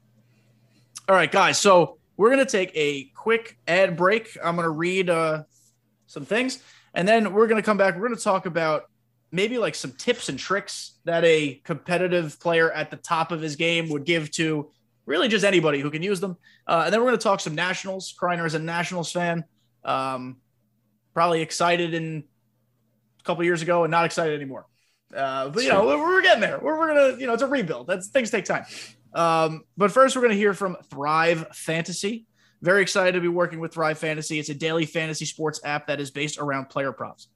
[1.08, 1.58] all right, guys.
[1.58, 4.36] So we're gonna take a quick ad break.
[4.42, 5.42] I'm gonna read uh,
[6.06, 6.62] some things,
[6.94, 7.96] and then we're gonna come back.
[7.96, 8.84] We're gonna talk about
[9.32, 13.56] maybe like some tips and tricks that a competitive player at the top of his
[13.56, 14.70] game would give to
[15.06, 16.36] really just anybody who can use them.
[16.66, 18.14] Uh, and then we're going to talk some Nationals.
[18.20, 19.44] Kriner is a Nationals fan.
[19.84, 20.36] Um,
[21.14, 22.24] probably excited and
[23.20, 24.66] a couple years ago and not excited anymore.
[25.14, 26.58] Uh, but you know, we're, we're getting there.
[26.60, 27.86] We're, we're gonna, you know, it's a rebuild.
[27.86, 28.64] That's things take time.
[29.12, 32.26] Um, but first, we're gonna hear from Thrive Fantasy.
[32.62, 34.38] Very excited to be working with Thrive Fantasy.
[34.38, 37.28] It's a daily fantasy sports app that is based around player props.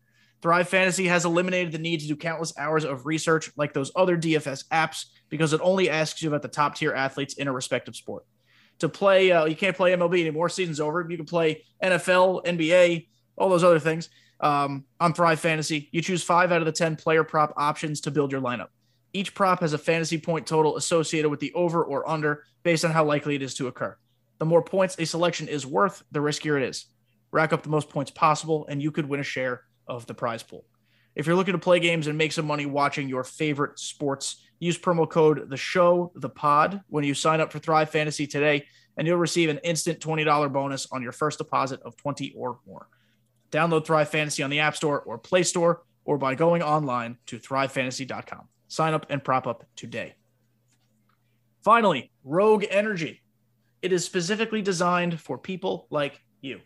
[0.43, 4.17] Thrive Fantasy has eliminated the need to do countless hours of research like those other
[4.19, 7.97] DFS apps because it only asks you about the top tier athletes in a respective
[7.97, 8.25] sport.
[8.81, 10.51] To play, uh, you can't play MLB anymore.
[10.51, 11.07] Season's over.
[11.09, 15.89] You can play NFL, NBA, all those other things um, on Thrive Fantasy.
[15.93, 18.69] You choose five out of the 10 player prop options to build your lineup.
[19.13, 22.91] Each prop has a fantasy point total associated with the over or under based on
[22.91, 23.97] how likely it is to occur.
[24.39, 26.87] The more points a selection is worth, the riskier it is.
[27.31, 30.43] Rack up the most points possible, and you could win a share of the prize
[30.43, 30.65] pool.
[31.15, 34.79] If you're looking to play games and make some money watching your favorite sports, use
[34.79, 38.67] promo code the show the pod when you sign up for Thrive Fantasy today,
[38.97, 42.89] and you'll receive an instant $20 bonus on your first deposit of 20 or more.
[43.55, 47.39] Download Thrive Fantasy on the App Store or Play Store or by going online to
[47.39, 48.49] thrivefantasy.com.
[48.67, 50.17] Sign up and prop up today.
[51.63, 53.23] Finally, Rogue Energy.
[53.81, 56.61] It is specifically designed for people like you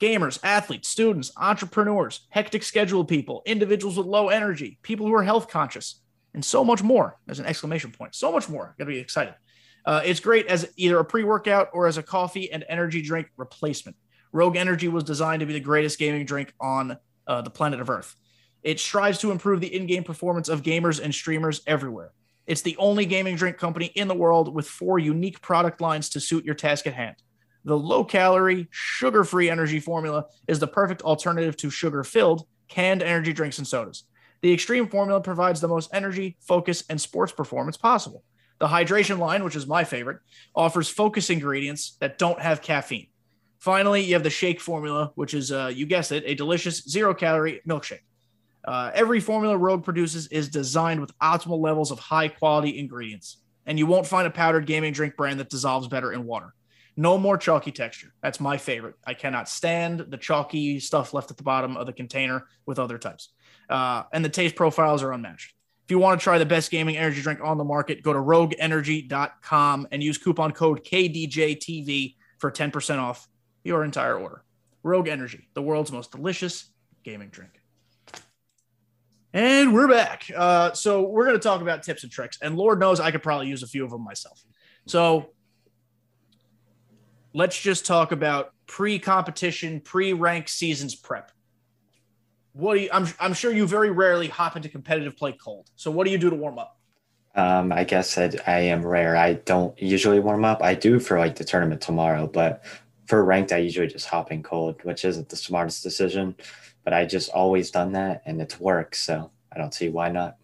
[0.00, 5.48] gamers, athletes, students, entrepreneurs, hectic schedule people, individuals with low energy, people who are health
[5.48, 6.02] conscious,
[6.34, 7.18] and so much more.
[7.26, 8.14] There's an exclamation point.
[8.14, 8.74] So much more.
[8.78, 9.34] Got to be excited.
[9.84, 13.28] Uh, it's great as either a pre workout or as a coffee and energy drink
[13.36, 13.96] replacement.
[14.32, 17.90] Rogue Energy was designed to be the greatest gaming drink on uh, the planet of
[17.90, 18.16] Earth.
[18.62, 22.12] It strives to improve the in game performance of gamers and streamers everywhere.
[22.46, 26.20] It's the only gaming drink company in the world with four unique product lines to
[26.20, 27.16] suit your task at hand.
[27.64, 33.02] The low calorie, sugar free energy formula is the perfect alternative to sugar filled canned
[33.02, 34.04] energy drinks and sodas.
[34.40, 38.24] The extreme formula provides the most energy, focus, and sports performance possible.
[38.58, 40.18] The hydration line, which is my favorite,
[40.54, 43.08] offers focus ingredients that don't have caffeine.
[43.62, 47.14] Finally, you have the shake formula, which is, uh, you guessed it, a delicious zero
[47.14, 48.00] calorie milkshake.
[48.64, 53.78] Uh, every formula Rogue produces is designed with optimal levels of high quality ingredients, and
[53.78, 56.52] you won't find a powdered gaming drink brand that dissolves better in water.
[56.96, 58.12] No more chalky texture.
[58.20, 58.96] That's my favorite.
[59.06, 62.98] I cannot stand the chalky stuff left at the bottom of the container with other
[62.98, 63.28] types.
[63.70, 65.54] Uh, and the taste profiles are unmatched.
[65.84, 68.18] If you want to try the best gaming energy drink on the market, go to
[68.18, 73.28] rogueenergy.com and use coupon code KDJTV for 10% off
[73.64, 74.42] your entire order.
[74.82, 76.70] Rogue Energy, the world's most delicious
[77.04, 77.52] gaming drink.
[79.32, 80.30] And we're back.
[80.36, 83.22] Uh, so we're going to talk about tips and tricks, and Lord knows I could
[83.22, 84.42] probably use a few of them myself.
[84.86, 85.30] So
[87.32, 91.32] let's just talk about pre-competition, pre-rank seasons prep.
[92.52, 92.90] What do you?
[92.92, 95.70] I'm I'm sure you very rarely hop into competitive play cold.
[95.76, 96.78] So what do you do to warm up?
[97.34, 99.16] Um, I guess I, I am rare.
[99.16, 100.62] I don't usually warm up.
[100.62, 102.62] I do for like the tournament tomorrow, but
[103.12, 106.34] for ranked, I usually just hop in cold, which isn't the smartest decision,
[106.82, 108.96] but I just always done that and it's worked.
[108.96, 110.38] So I don't see why not.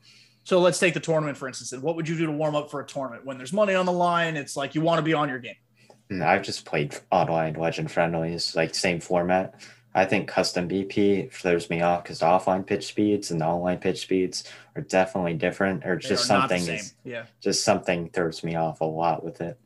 [0.45, 1.83] So let's take the tournament, for instance.
[1.83, 3.93] What would you do to warm up for a tournament when there's money on the
[3.93, 4.37] line?
[4.37, 5.55] It's like you want to be on your game.
[6.11, 9.55] Hmm, I've just played online legend friendlies, like same format.
[9.95, 13.79] I think custom BP throws me off because the offline pitch speeds and the online
[13.79, 14.45] pitch speeds
[14.77, 16.81] are definitely different, or just something.
[17.03, 19.59] yeah, just something throws me off a lot with it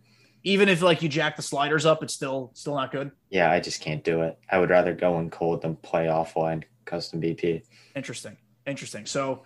[0.44, 3.10] even if like you jack the sliders up, it's still still not good.
[3.30, 4.38] Yeah, I just can't do it.
[4.50, 7.62] I would rather go in cold than play offline custom BP.
[7.94, 8.36] Interesting.
[8.66, 9.06] Interesting.
[9.06, 9.42] So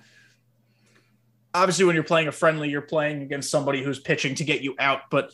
[1.54, 4.74] obviously when you're playing a friendly, you're playing against somebody who's pitching to get you
[4.78, 5.32] out, but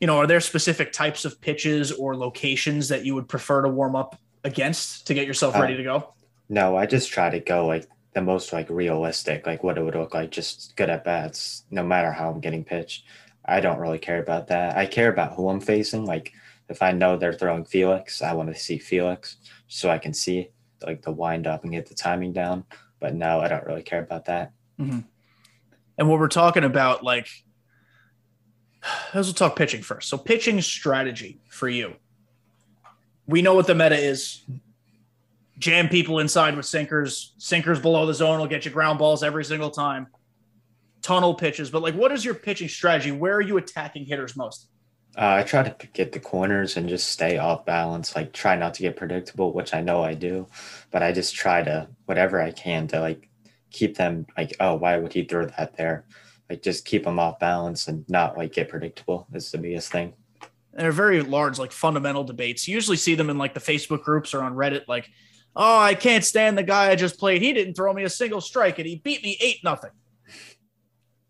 [0.00, 3.68] you know, are there specific types of pitches or locations that you would prefer to
[3.68, 6.14] warm up against to get yourself ready uh, to go?
[6.48, 9.94] No, I just try to go like the most like realistic, like what it would
[9.94, 13.04] look like, just good at bats, no matter how I'm getting pitched.
[13.44, 14.76] I don't really care about that.
[14.76, 16.04] I care about who I'm facing.
[16.04, 16.32] Like
[16.68, 19.36] if I know they're throwing Felix, I want to see Felix
[19.68, 20.48] so I can see
[20.82, 22.64] like the wind up and get the timing down.
[23.00, 24.52] But no, I don't really care about that.
[24.80, 25.00] Mm-hmm.
[25.98, 27.28] And what we're talking about, like,
[29.14, 30.08] let's talk pitching first.
[30.08, 31.94] So pitching strategy for you.
[33.26, 34.42] We know what the meta is.
[35.58, 37.32] Jam people inside with sinkers.
[37.38, 40.08] Sinkers below the zone will get you ground balls every single time
[41.04, 43.12] tunnel pitches, but like, what is your pitching strategy?
[43.12, 44.68] Where are you attacking hitters most?
[45.16, 48.16] Uh, I try to get the corners and just stay off balance.
[48.16, 50.48] Like, try not to get predictable, which I know I do,
[50.90, 53.28] but I just try to whatever I can to like
[53.70, 56.06] keep them like, oh, why would he throw that there?
[56.48, 59.28] Like, just keep them off balance and not like get predictable.
[59.32, 60.14] Is the biggest thing.
[60.72, 62.66] they're very large, like fundamental debates.
[62.66, 64.88] You usually see them in like the Facebook groups or on Reddit.
[64.88, 65.10] Like,
[65.54, 67.42] oh, I can't stand the guy I just played.
[67.42, 69.90] He didn't throw me a single strike and he beat me eight nothing.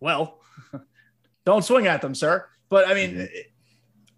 [0.04, 0.38] Well,
[1.46, 2.46] don't swing at them, sir.
[2.68, 3.26] But I mean, mm-hmm.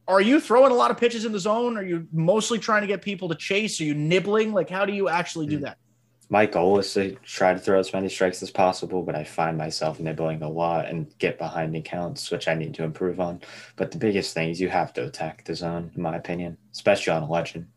[0.09, 1.79] are you throwing a lot of pitches in the zone?
[1.79, 3.81] Are you mostly trying to get people to chase?
[3.81, 4.53] Are you nibbling?
[4.53, 5.62] Like, how do you actually do mm.
[5.62, 5.79] that?
[6.29, 9.57] My goal is to try to throw as many strikes as possible, but I find
[9.57, 13.40] myself nibbling a lot and get behind in counts, which I need to improve on.
[13.77, 17.12] But the biggest thing is you have to attack the zone, in my opinion, especially
[17.12, 17.68] on a legend.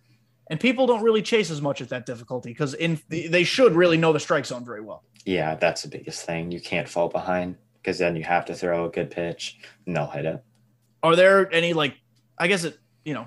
[0.49, 3.97] And people don't really chase as much at that difficulty because in they should really
[3.97, 5.03] know the strike zone very well.
[5.25, 6.49] Yeah, that's the biggest thing.
[6.49, 7.55] You can't fall behind
[7.89, 10.43] because then you have to throw a good pitch and they'll hit it.
[11.01, 11.95] Are there any like
[12.37, 13.25] I guess it you know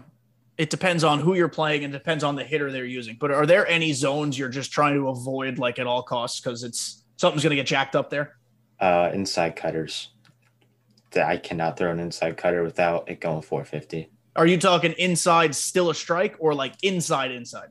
[0.57, 3.16] it depends on who you're playing and depends on the hitter they're using.
[3.18, 6.62] But are there any zones you're just trying to avoid like at all costs because
[6.62, 8.37] it's something's going to get jacked up there?
[8.79, 10.11] Uh, inside cutters.
[11.11, 14.11] That I cannot throw an inside cutter without it going 450.
[14.37, 17.70] Are you talking inside still a strike or like inside inside?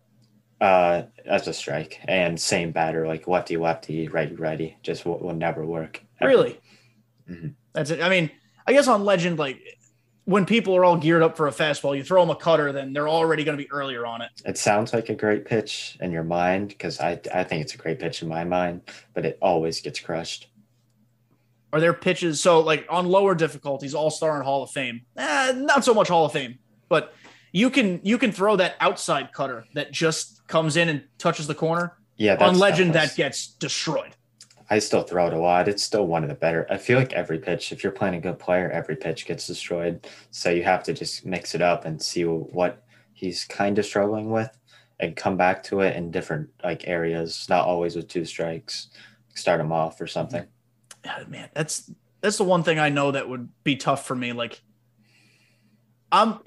[0.60, 5.34] Uh, as a strike and same batter like lefty lefty righty righty just will, will
[5.34, 6.04] never work.
[6.20, 6.30] Ever.
[6.30, 6.60] Really?
[7.32, 7.48] Mm-hmm.
[7.74, 8.02] That's it.
[8.02, 8.30] I mean,
[8.68, 9.60] I guess on Legend, like
[10.26, 12.94] when people are all geared up for a fastball, you throw them a cutter, then
[12.94, 14.30] they're already going to be earlier on it.
[14.46, 17.78] It sounds like a great pitch in your mind because I, I think it's a
[17.78, 18.82] great pitch in my mind,
[19.14, 20.48] but it always gets crushed.
[21.74, 22.42] Are there pitches?
[22.42, 26.10] So, like on lower difficulties, All Star and Hall of Fame, eh, not so much
[26.10, 27.14] Hall of Fame, but
[27.54, 31.56] you can you can throw that outside cutter that just comes in and touches the
[31.56, 31.94] corner.
[32.18, 34.16] Yeah, on Legend that gets destroyed.
[34.72, 35.68] I still throw it a lot.
[35.68, 36.66] It's still one of the better.
[36.70, 40.08] I feel like every pitch, if you're playing a good player, every pitch gets destroyed.
[40.32, 42.82] So you have to just mix it up and see what
[43.12, 44.50] he's kind of struggling with
[45.02, 48.88] and come back to it in different like areas, not always with two strikes.
[49.34, 50.46] Start him off or something.
[51.04, 54.32] Yeah, man, that's that's the one thing I know that would be tough for me.
[54.32, 54.62] Like,
[56.14, 56.40] I'm.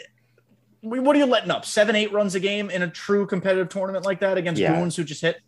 [0.80, 1.64] What are you letting up?
[1.66, 4.78] Seven, eight runs a game in a true competitive tournament like that against yeah.
[4.78, 5.40] Boons who just hit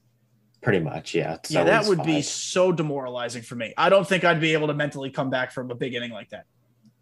[0.62, 1.37] Pretty much, yeah.
[1.49, 2.07] yeah, that would five.
[2.07, 3.73] be so demoralizing for me.
[3.77, 6.31] I don't think I'd be able to mentally come back from a big inning like
[6.31, 6.45] that.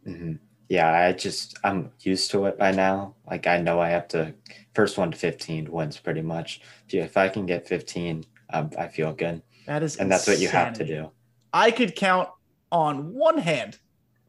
[0.06, 0.34] Mm-hmm.
[0.68, 3.14] Yeah, I just I'm used to it by now.
[3.30, 4.34] Like I know I have to
[4.74, 6.60] first one to fifteen wins pretty much.
[6.88, 9.42] If I can get fifteen, um, I feel good.
[9.66, 11.10] That is, and that's what you have to do.
[11.52, 12.28] I could count
[12.72, 13.78] on one hand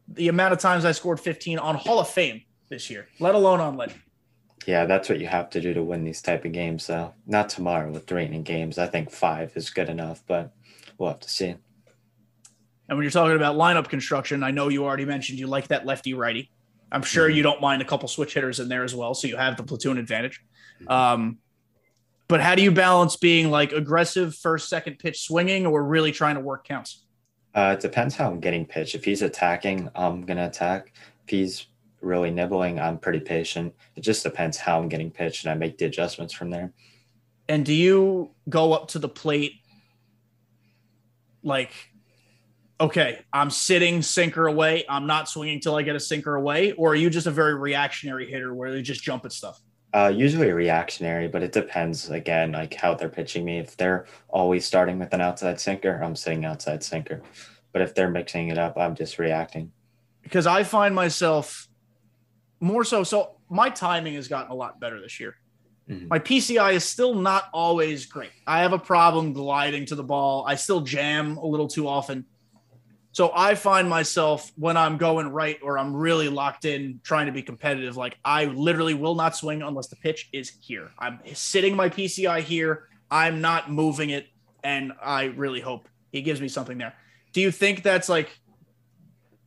[0.07, 3.59] the amount of times I scored fifteen on Hall of Fame this year, let alone
[3.59, 4.01] on Legend.
[4.65, 7.13] Yeah, that's what you have to do to win these type of games, though.
[7.27, 8.77] Not tomorrow with three inning games.
[8.77, 10.51] I think five is good enough, but
[10.97, 11.55] we'll have to see.
[12.87, 15.85] And when you're talking about lineup construction, I know you already mentioned you like that
[15.85, 16.51] lefty righty.
[16.91, 17.37] I'm sure mm-hmm.
[17.37, 19.63] you don't mind a couple switch hitters in there as well, so you have the
[19.63, 20.43] platoon advantage.
[20.87, 21.39] Um,
[22.27, 26.35] but how do you balance being like aggressive first, second pitch swinging, or really trying
[26.35, 27.05] to work counts?
[27.53, 28.95] Uh, it depends how I'm getting pitched.
[28.95, 30.93] If he's attacking, I'm gonna attack.
[31.23, 31.67] If he's
[32.05, 33.73] really nibbling, I'm pretty patient.
[33.95, 36.71] It just depends how I'm getting pitched, and I make the adjustments from there.
[37.49, 39.53] And do you go up to the plate
[41.43, 41.71] like,
[42.79, 46.91] okay, I'm sitting sinker away, I'm not swinging till I get a sinker away, or
[46.91, 49.59] are you just a very reactionary hitter where you just jump at stuff?
[49.93, 53.59] Uh, usually reactionary, but it depends again, like how they're pitching me.
[53.59, 57.21] If they're always starting with an outside sinker, I'm sitting outside sinker.
[57.71, 59.71] But if they're mixing it up, I'm just reacting.
[60.21, 61.64] Because I find myself
[62.59, 63.03] more so.
[63.03, 65.35] So my timing has gotten a lot better this year.
[65.89, 66.07] Mm-hmm.
[66.07, 68.31] My PCI is still not always great.
[68.47, 70.45] I have a problem gliding to the ball.
[70.47, 72.25] I still jam a little too often.
[73.11, 77.31] So I find myself when I'm going right or I'm really locked in trying to
[77.31, 80.91] be competitive, like I literally will not swing unless the pitch is here.
[80.99, 82.89] I'm sitting my PCI here.
[83.09, 84.27] I'm not moving it,
[84.65, 86.93] and I really hope he gives me something there.
[87.31, 88.37] Do you think that's like?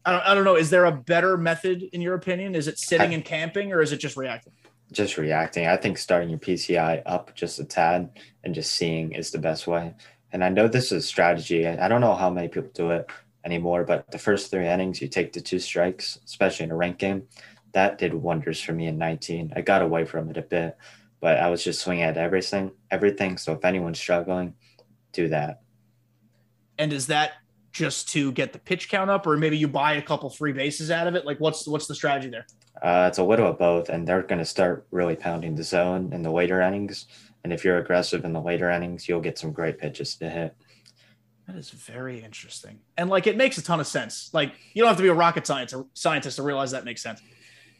[0.09, 0.57] I don't, I don't know.
[0.57, 2.55] Is there a better method in your opinion?
[2.55, 4.55] Is it sitting I, and camping, or is it just reacting?
[4.91, 5.67] Just reacting.
[5.67, 9.67] I think starting your PCI up just a tad and just seeing is the best
[9.67, 9.95] way.
[10.33, 11.69] And I know this is a strategy.
[11.69, 13.11] I don't know how many people do it
[13.45, 16.97] anymore, but the first three innings, you take the two strikes, especially in a rank
[16.97, 17.25] game.
[17.73, 19.53] That did wonders for me in 19.
[19.57, 20.79] I got away from it a bit,
[21.21, 23.37] but I was just swinging at everything, everything.
[23.37, 24.55] So if anyone's struggling,
[25.13, 25.61] do that.
[26.79, 27.33] And is that
[27.73, 30.91] just to get the pitch count up, or maybe you buy a couple free bases
[30.91, 31.25] out of it?
[31.25, 32.47] Like, what's what's the strategy there?
[32.83, 36.13] Uh, it's a little of both, and they're going to start really pounding the zone
[36.13, 37.07] in the later innings.
[37.45, 40.55] And if you're aggressive in the later innings, you'll get some great pitches to hit.
[41.47, 44.31] That is very interesting, and like it makes a ton of sense.
[44.33, 47.23] Like you don't have to be a rocket science scientist to realize that makes sense.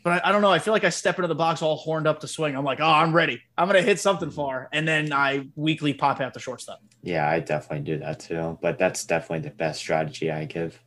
[0.05, 0.51] But I, I, don't know.
[0.51, 2.57] I feel like I step into the box all horned up to swing.
[2.57, 3.43] I'm like, oh, I'm ready.
[3.57, 6.81] I'm gonna hit something far, and then I weakly pop out the shortstop.
[7.03, 8.59] Yeah, I definitely do that too.
[8.63, 10.81] But that's definitely the best strategy I give.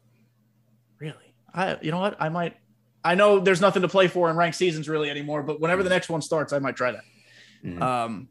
[0.99, 1.36] Really?
[1.53, 2.16] I you know what?
[2.20, 2.57] I might
[3.03, 5.89] I know there's nothing to play for in ranked seasons really anymore, but whenever the
[5.89, 5.93] mm.
[5.93, 7.03] next one starts, I might try that.
[7.66, 7.82] Mm-hmm.
[7.82, 8.30] Um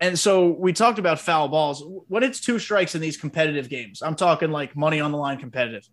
[0.00, 1.82] and so we talked about foul balls.
[2.08, 5.38] When it's two strikes in these competitive games, I'm talking like money on the line
[5.38, 5.88] competitive.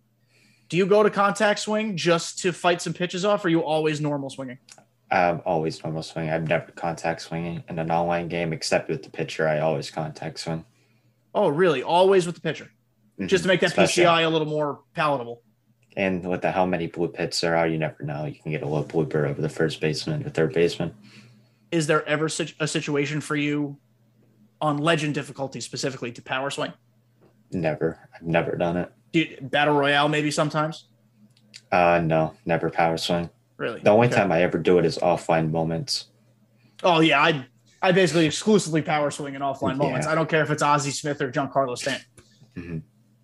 [0.72, 3.62] Do you go to contact swing just to fight some pitches off, or are you
[3.62, 4.56] always normal swinging?
[5.10, 6.32] I'm always normal swinging.
[6.32, 9.46] I've never contact swinging in an online game except with the pitcher.
[9.46, 10.64] I always contact swing.
[11.34, 11.82] Oh, really?
[11.82, 13.26] Always with the pitcher, mm-hmm.
[13.26, 14.04] just to make that Especially.
[14.04, 15.42] PCI a little more palatable.
[15.94, 18.24] And with the how many blue pits there are, you never know.
[18.24, 20.94] You can get a little blooper over the first baseman or third baseman.
[21.70, 23.76] Is there ever such a situation for you
[24.58, 26.72] on legend difficulty specifically to power swing?
[27.50, 28.08] Never.
[28.14, 28.90] I've never done it.
[29.12, 30.86] You, battle royale maybe sometimes?
[31.70, 33.30] Uh no, never power swing.
[33.56, 33.80] Really?
[33.80, 34.16] The only okay.
[34.16, 36.06] time I ever do it is offline moments.
[36.82, 37.46] Oh yeah, I
[37.80, 39.84] I basically exclusively power swing in offline yeah.
[39.84, 40.06] moments.
[40.06, 42.06] I don't care if it's Ozzie Smith or Giancarlo Stanton.
[42.56, 42.78] Mm-hmm.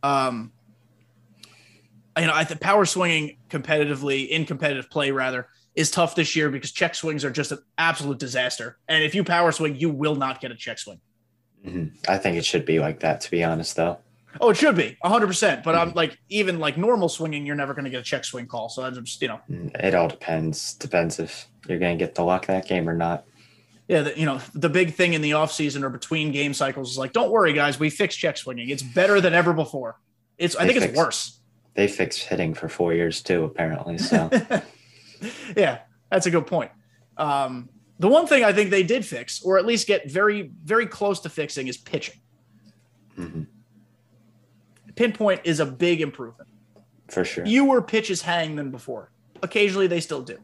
[0.09, 0.53] Um,
[2.19, 6.51] you know, I think power swinging competitively in competitive play rather is tough this year
[6.51, 8.79] because check swings are just an absolute disaster.
[8.89, 11.01] And if you power swing, you will not get a check swing.
[11.65, 12.11] Mm-hmm.
[12.11, 13.99] I think it should be like that, to be honest, though.
[14.41, 15.63] Oh, it should be 100%.
[15.63, 15.97] But I'm mm-hmm.
[15.97, 18.69] like, even like normal swinging, you're never going to get a check swing call.
[18.69, 20.75] So that's just, you know, mm, it all depends.
[20.75, 23.25] Depends if you're going to get the luck that game or not.
[23.89, 26.99] Yeah, the, you know, the big thing in the offseason or between game cycles is
[26.99, 28.69] like, don't worry, guys, we fixed check swinging.
[28.69, 29.99] It's better than ever before.
[30.37, 31.41] It's, I think it's worse.
[31.75, 33.99] They fixed hitting for four years too, apparently.
[33.99, 34.29] So,
[35.57, 35.81] yeah,
[36.11, 36.71] that's a good point.
[37.17, 40.87] Um, the one thing I think they did fix, or at least get very, very
[40.87, 42.21] close to fixing, is pitching.
[43.19, 43.43] Mm-hmm.
[44.99, 46.51] Pinpoint is a big improvement.
[47.09, 47.45] For sure.
[47.47, 49.11] Fewer pitches hang than before.
[49.43, 50.39] Occasionally, they still do.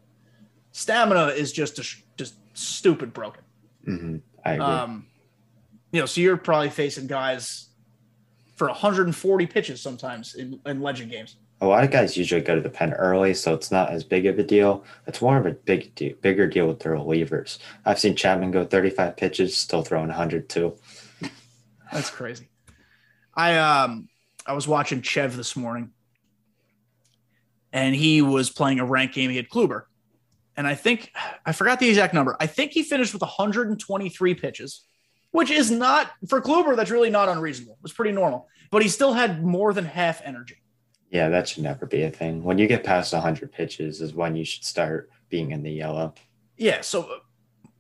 [0.73, 3.43] Stamina is just a, just stupid broken.
[3.87, 4.17] Mm-hmm.
[4.45, 4.65] I agree.
[4.65, 5.07] Um,
[5.93, 7.69] you know, so you're probably facing guys
[8.57, 12.61] for 140 pitches sometimes in, in legend games a lot of guys usually go to
[12.61, 14.85] the pen early, so it's not as big of a deal.
[15.07, 17.59] It's more of a big deal, bigger deal with the relievers.
[17.85, 20.77] I've seen Chapman go 35 pitches, still throwing 100 too.
[21.93, 22.49] That's crazy.
[23.35, 24.09] I um
[24.47, 25.91] I was watching Chev this morning,
[27.73, 29.31] and he was playing a rank game.
[29.31, 29.83] He had Kluber,
[30.57, 31.13] and I think
[31.47, 32.37] I forgot the exact number.
[32.41, 34.85] I think he finished with 123 pitches,
[35.31, 36.77] which is not for Kluber.
[36.77, 37.79] That's really not unreasonable.
[37.85, 40.57] It's pretty normal, but he still had more than half energy.
[41.11, 42.43] Yeah, that should never be a thing.
[42.43, 46.13] When you get past 100 pitches is when you should start being in the yellow.
[46.57, 47.21] Yeah, so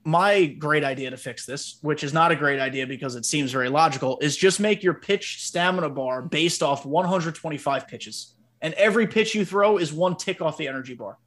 [0.04, 3.50] my great idea to fix this, which is not a great idea because it seems
[3.50, 8.34] very logical, is just make your pitch stamina bar based off 125 pitches.
[8.60, 11.18] And every pitch you throw is one tick off the energy bar.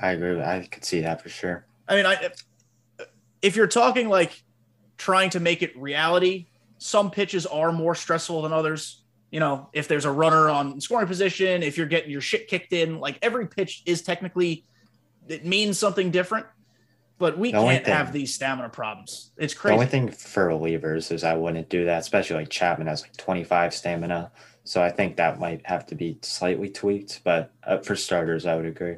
[0.00, 0.36] I agree.
[0.36, 1.66] With, I could see that for sure.
[1.88, 2.30] I mean, I
[3.42, 4.42] if you're talking like
[4.98, 6.48] trying to make it reality,
[6.78, 11.06] some pitches are more stressful than others you know, if there's a runner on scoring
[11.06, 14.64] position, if you're getting your shit kicked in, like every pitch is technically
[15.28, 16.46] it means something different.
[17.18, 19.30] But we the can't thing, have these stamina problems.
[19.38, 19.72] It's crazy.
[19.72, 23.16] The only thing for relievers is I wouldn't do that, especially like Chapman has like
[23.16, 24.30] 25 stamina.
[24.64, 27.22] So I think that might have to be slightly tweaked.
[27.24, 28.96] But uh, for starters, I would agree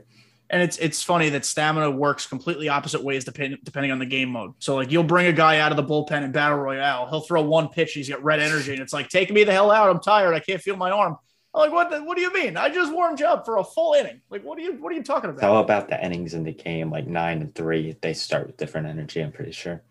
[0.50, 4.30] and it's it's funny that stamina works completely opposite ways depending depending on the game
[4.30, 4.54] mode.
[4.58, 7.42] So like you'll bring a guy out of the bullpen in battle royale, he'll throw
[7.42, 10.00] one pitch, he's got red energy, and it's like, take me the hell out, I'm
[10.00, 11.16] tired, I can't feel my arm.
[11.55, 11.90] I'm like, what?
[11.90, 12.57] The, what do you mean?
[12.57, 14.20] I just warmed you up for a full inning.
[14.30, 14.74] Like, what are you?
[14.74, 15.42] What are you talking about?
[15.42, 16.90] How about the innings in the game?
[16.90, 19.20] Like nine and three, they start with different energy.
[19.20, 19.82] I'm pretty sure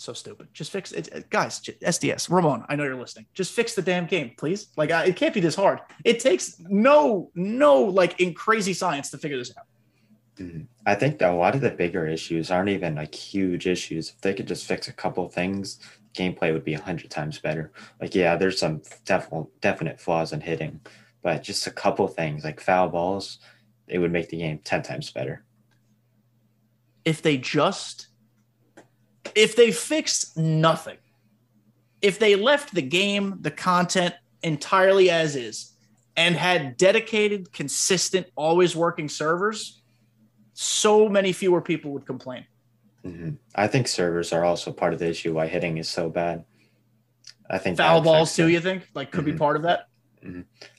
[0.00, 0.48] so stupid.
[0.52, 1.60] Just fix it, guys.
[1.60, 3.26] SDS, Ramone, I know you're listening.
[3.34, 4.68] Just fix the damn game, please.
[4.76, 5.80] Like, it can't be this hard.
[6.04, 9.66] It takes no, no, like in crazy science to figure this out.
[10.36, 10.66] Mhm.
[10.86, 14.10] I think that a lot of the bigger issues aren't even like huge issues.
[14.10, 15.80] If they could just fix a couple things,
[16.14, 17.72] gameplay would be a hundred times better.
[18.00, 20.80] Like, yeah, there's some definite definite flaws in hitting,
[21.22, 23.38] but just a couple things like foul balls,
[23.86, 25.44] it would make the game ten times better.
[27.04, 28.08] If they just,
[29.34, 30.98] if they fixed nothing,
[32.02, 35.72] if they left the game, the content entirely as is,
[36.16, 39.82] and had dedicated, consistent, always working servers,
[40.52, 42.44] so many fewer people would complain.
[43.08, 46.44] Hmm I think servers are also part of the issue why hitting is so bad.
[47.50, 48.88] I think Foul balls too, you think?
[48.94, 49.38] Like could be Mhm.
[49.38, 49.88] part of that?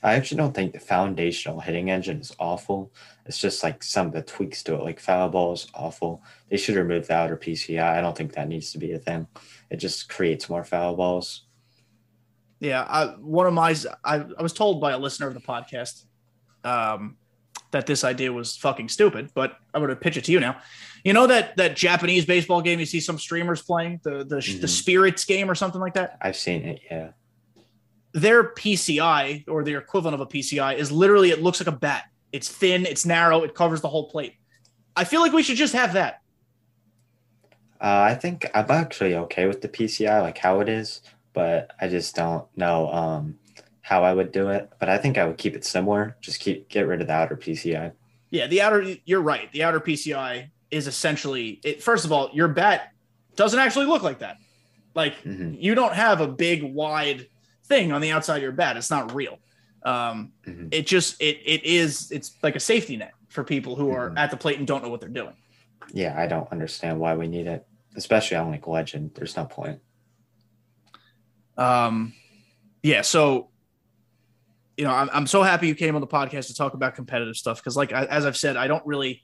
[0.02, 2.92] I actually don't think the foundational hitting engine is awful.
[3.24, 6.22] It's just like some of the tweaks to it, like foul balls, awful.
[6.50, 7.98] They should remove the outer PCI.
[7.98, 9.26] I don't think that needs to be a thing.
[9.70, 11.46] It just creates more foul balls.
[12.60, 13.74] Yeah, I, one of my
[14.04, 16.04] I, I was told by a listener of the podcast
[16.62, 17.16] um,
[17.70, 20.60] that this idea was fucking stupid, but I'm going to pitch it to you now.
[21.04, 24.36] You know that that Japanese baseball game you see some streamers playing the the, the
[24.40, 24.68] Mhm.
[24.68, 26.18] Spirits game or something like that.
[26.20, 26.80] I've seen it.
[26.90, 27.10] Yeah.
[28.12, 32.04] Their PCI or their equivalent of a PCI is literally it looks like a bat.
[32.32, 34.34] It's thin, it's narrow, it covers the whole plate.
[34.96, 36.20] I feel like we should just have that.
[37.80, 41.00] Uh, I think I'm actually okay with the PCI, like how it is,
[41.32, 43.38] but I just don't know um,
[43.80, 44.70] how I would do it.
[44.78, 46.16] But I think I would keep it similar.
[46.20, 47.92] Just keep get rid of the outer PCI.
[48.30, 49.50] Yeah, the outer you're right.
[49.52, 52.92] The outer PCI is essentially it first of all, your bat
[53.36, 54.36] doesn't actually look like that.
[54.94, 57.26] Like hmm you don't have a big wide
[57.66, 58.76] thing on the outside of your bat.
[58.76, 59.38] It's not real.
[59.82, 63.90] Um, hmm it just it it is it's like a safety net for people who
[63.92, 64.18] are Mhm.
[64.18, 65.34] at the plate and don't know what they're doing.
[65.92, 67.66] Yeah, I don't understand why we need it,
[67.96, 69.12] especially on like Legend.
[69.14, 69.80] There's no point.
[71.56, 72.14] Um,
[72.82, 73.50] yeah, so
[74.76, 77.36] you know, I'm I'm so happy you came on the podcast to talk about competitive
[77.36, 79.22] stuff because, like I, as I've said, I don't really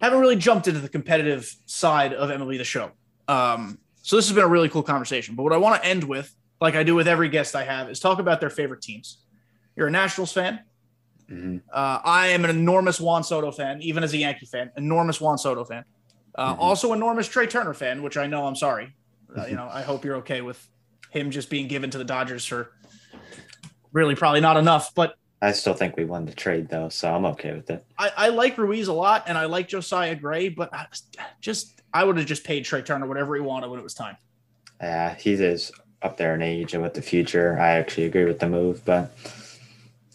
[0.00, 2.90] haven't really jumped into the competitive side of MLB the Show.
[3.26, 5.34] Um, so this has been a really cool conversation.
[5.34, 7.90] But what I want to end with, like I do with every guest I have,
[7.90, 9.24] is talk about their favorite teams.
[9.76, 10.60] You're a Nationals fan.
[11.28, 14.70] hmm Uh, I am an enormous Juan Soto fan, even as a Yankee fan.
[14.76, 15.84] Enormous Juan Soto fan.
[16.34, 16.58] Uh, Mhm.
[16.60, 18.94] Also, enormous Trea Turner fan, which I know I'm sorry.
[19.36, 20.64] Uh, you know, I hope you're okay with
[21.10, 22.72] him just being given to the Dodgers for
[23.92, 24.94] really probably not enough.
[24.94, 27.84] But I still think we won the trade though, so I'm okay with it.
[27.96, 30.48] I, I like Ruiz a lot, and I like Josiah Gray.
[30.48, 30.86] But I
[31.40, 34.16] just I would have just paid Trea Turner whatever he wanted when it was time.
[34.80, 35.70] Yeah, he is
[36.02, 37.58] up there in age and with the future.
[37.58, 39.12] I actually agree with the move, but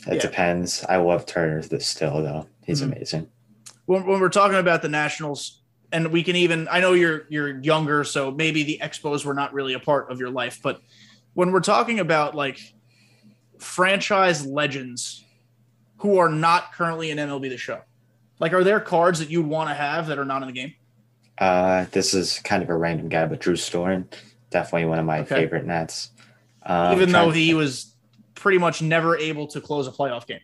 [0.08, 0.20] it Yeah.
[0.22, 0.84] depends.
[0.88, 2.48] I love Turner still though.
[2.66, 2.94] He's Mhm.
[2.94, 3.28] amazing.
[3.86, 5.60] when, when we're talking about the Nationals,
[5.92, 9.54] and we can even I know you're you're younger, so maybe the Expos were not
[9.54, 10.82] really a part of your life, but
[11.34, 12.74] when we're talking about like
[13.64, 15.24] franchise legends
[15.98, 17.82] who are not currently in MLB the show,
[18.40, 20.74] like are there cards that you'd want to have that are not in the game?
[21.38, 24.06] Uh, this is kind of a random guy, but Drew Storen,
[24.50, 25.36] definitely one of my Okay.
[25.36, 26.12] favorite Nats.
[26.66, 27.94] Um, even though he was
[28.36, 30.40] pretty much never able to close a playoff game.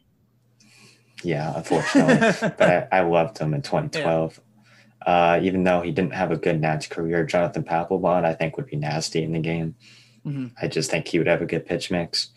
[1.23, 4.39] yeah, unfortunately, but I, I loved him in 2012.
[5.05, 8.65] Uh, even though he didn't have a good Nats career, Jonathan Papelbon I think would
[8.67, 9.75] be nasty in the game.
[10.25, 10.51] Mhm.
[10.61, 12.29] I just think he would have a good pitch mix.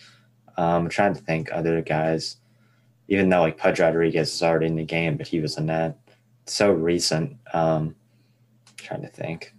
[0.57, 2.37] Um, I'm trying to think other guys,
[3.09, 5.99] even though like Pudge Rodriguez is already in the game, but he was a net
[6.47, 7.37] so recent.
[7.53, 7.95] Um,
[8.77, 9.55] trying to think.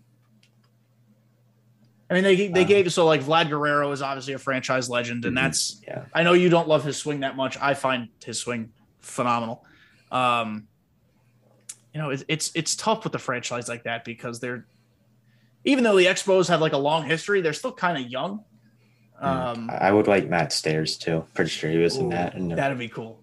[2.10, 5.26] I mean, they they Uh, gave so like Vlad Guerrero is obviously a franchise legend,
[5.26, 5.42] and Mhm.
[5.42, 6.06] that's Yeah.
[6.14, 7.58] I know you don't love his swing that much.
[7.60, 9.66] I find his swing phenomenal.
[10.12, 10.68] Um,
[11.94, 14.66] you know, it's it's it's tough with a franchise like that because they're
[15.64, 18.44] even though the Expos have like a long history, they're still kind of young.
[19.20, 21.26] Um, I would like Matt Stairs too.
[21.34, 22.36] Pretty sure he was in that.
[22.36, 23.20] And, that'd be cool.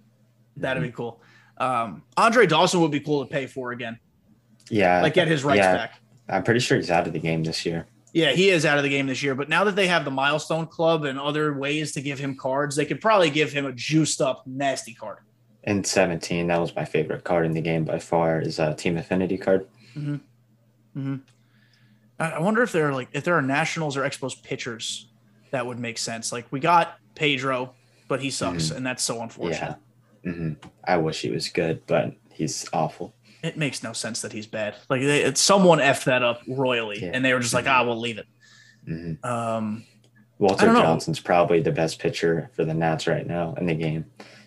[0.57, 0.87] That'd Mhm.
[0.87, 1.21] be cool.
[1.59, 3.99] Um, Andre Dawson would be cool to pay for again,
[4.71, 6.01] yeah, like get his rights yeah, back.
[6.29, 7.87] I'm pretty sure he's out of the game this year.
[8.13, 9.35] Yeah, he is out of the game this year.
[9.35, 12.77] But now that they have the milestone club and other ways to give him cards,
[12.77, 15.19] they could probably give him a juiced up, nasty card.
[15.65, 18.41] In 17, that was my favorite card in the game by far.
[18.41, 19.67] Is a Team Affinity card.
[19.93, 20.17] hmm
[20.95, 21.17] Hmm.
[22.19, 25.10] I wonder if there are like if there are Nationals or Expos pitchers
[25.51, 26.33] that would make sense.
[26.33, 27.75] Like we got Pedro,
[28.09, 29.77] but he sucks, and that's so unfortunate.
[30.25, 30.33] Yeah.
[30.33, 30.53] hmm
[30.85, 33.15] I wish he was good, but he's awful.
[33.43, 34.75] It makes no sense that he's bad.
[34.91, 37.11] Like they, it's, someone effed that up royally, Yeah.
[37.15, 37.71] and they were just like, Mhm.
[37.71, 38.27] ah, we'll leave it.
[38.87, 39.85] hmm Um,
[40.39, 40.81] Walter know.
[40.81, 44.07] Johnson's probably the best pitcher for the Nats right now in the game,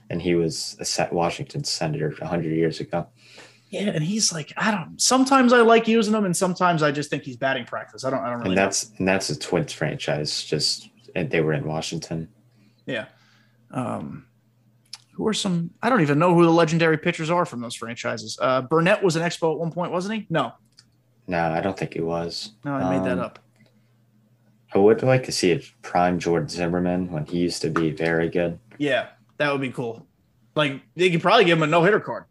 [0.10, 3.08] and he was a Set- Washington senator 100 years ago.
[3.70, 5.00] yeah, and he's like, I don't.
[5.02, 8.04] Sometimes I like using him, and sometimes I just think he's batting practice.
[8.06, 8.20] I don't.
[8.20, 8.50] I don't really.
[8.50, 8.62] and know.
[8.64, 10.44] that's and that's a Twins franchise.
[10.44, 12.30] Just and they were in Washington.
[12.86, 13.06] Yeah.
[13.72, 14.26] Um,
[15.14, 15.72] who are some?
[15.82, 18.38] I don't even know who the legendary pitchers are from those franchises.
[18.42, 20.28] Uh, Burnett was an Expo at one point, wasn't he?
[20.30, 20.54] No,
[21.28, 22.52] No, I don't think he was.
[22.66, 23.40] no, I made that Um, up.
[24.74, 28.28] I would like to see a prime Jordan Zimmermann when he used to be very
[28.28, 28.58] good.
[28.80, 30.08] Yeah, that would be cool.
[30.56, 32.26] Like they could probably give him a no hitter card.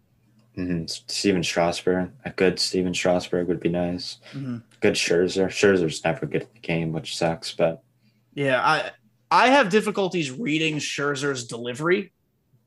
[0.56, 4.18] hmm Stephen Strasburg, a good Stephen Strasburg would be nice.
[4.32, 4.62] Mhm.
[4.80, 5.46] Good Scherzer.
[5.46, 7.82] Scherzer's never good at the game, which sucks, but
[8.34, 8.90] Yeah, I
[9.30, 12.12] I have difficulties reading Scherzer's delivery,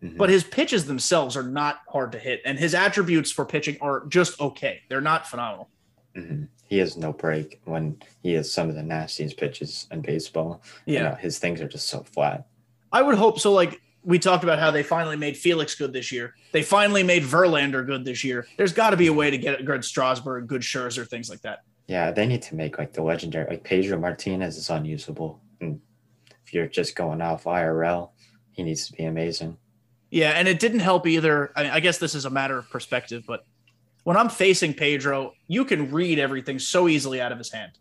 [0.02, 0.18] mhm.
[0.18, 4.06] but his pitches themselves are not hard to hit, and his attributes for pitching are
[4.08, 4.82] just okay.
[4.90, 5.70] They're not phenomenal.
[6.16, 6.48] Mhm.
[6.68, 10.64] he has no break when he has some of the nastiest pitches in baseball.
[10.86, 12.48] You Yeah, know, his things are just so flat.
[12.92, 13.52] I would hope so.
[13.54, 16.34] Like we talked about how they finally made Felix good this year.
[16.54, 18.48] They finally made Verlander good this year.
[18.58, 21.42] There's got to be a way to get a good Strasburg, good Scherzer, things like
[21.42, 21.60] that.
[21.88, 25.42] Yeah, they need to make like the legendary like Pedro Martinez is unusable.
[26.46, 28.12] If you're just going off IRL,
[28.52, 29.58] he needs to be amazing.
[30.12, 31.52] Yeah, and it didn't help either.
[31.56, 33.46] I, mean, I guess this is a matter of perspective, but
[34.04, 37.72] when I'm facing Pedro, you can read everything so easily out of his hand.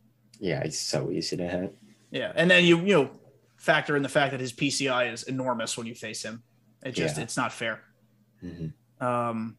[0.40, 1.76] Yeah, he's so easy to hit.
[2.10, 3.10] Yeah, and then you you know
[3.56, 6.42] factor in the fact that his PCI is enormous when you face him.
[6.84, 7.22] It just Yeah.
[7.22, 7.80] it's not fair.
[8.40, 8.68] hmm
[9.00, 9.56] Um,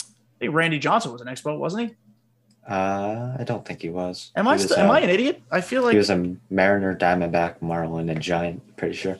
[0.00, 1.96] I think Randy Johnson was an expo, wasn't he?
[2.68, 4.30] Uh, I don't think he was.
[4.36, 5.42] Am He I was, st- am uh, I an idiot?
[5.50, 8.76] I feel like he was a Mariner, Diamondback, Marlin, and Giant.
[8.76, 9.18] Pretty sure.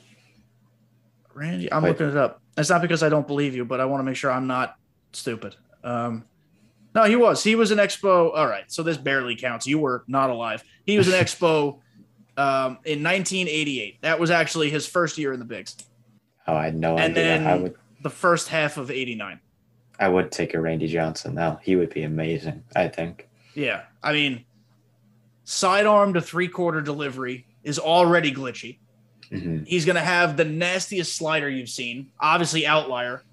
[1.33, 1.71] Randy.
[1.71, 1.89] I'm Wait.
[1.89, 2.41] looking it up.
[2.57, 4.77] It's not because I don't believe you, but I want to make sure I'm not
[5.11, 5.55] stupid.
[5.83, 6.23] Um,
[6.95, 7.43] no, he was.
[7.43, 8.31] He was an expo.
[8.35, 9.67] All right, so this barely counts.
[9.67, 10.63] You were not alive.
[10.85, 11.79] He was an expo
[12.37, 14.01] um, in 1988.
[14.01, 15.75] That was actually his first year in the bigs.
[16.47, 17.23] Oh, I had no And idea.
[17.23, 17.75] then- I would.
[18.01, 19.39] The first half of '89.
[19.99, 21.57] I would take a Randy Johnson though.
[21.63, 22.63] He would be amazing.
[22.75, 23.27] I think.
[23.55, 24.45] Yeah, I mean,
[25.45, 28.79] sidearm to three quarter delivery is already glitchy.
[29.29, 33.23] hmm He's going to have the nastiest slider you've seen, obviously outlier.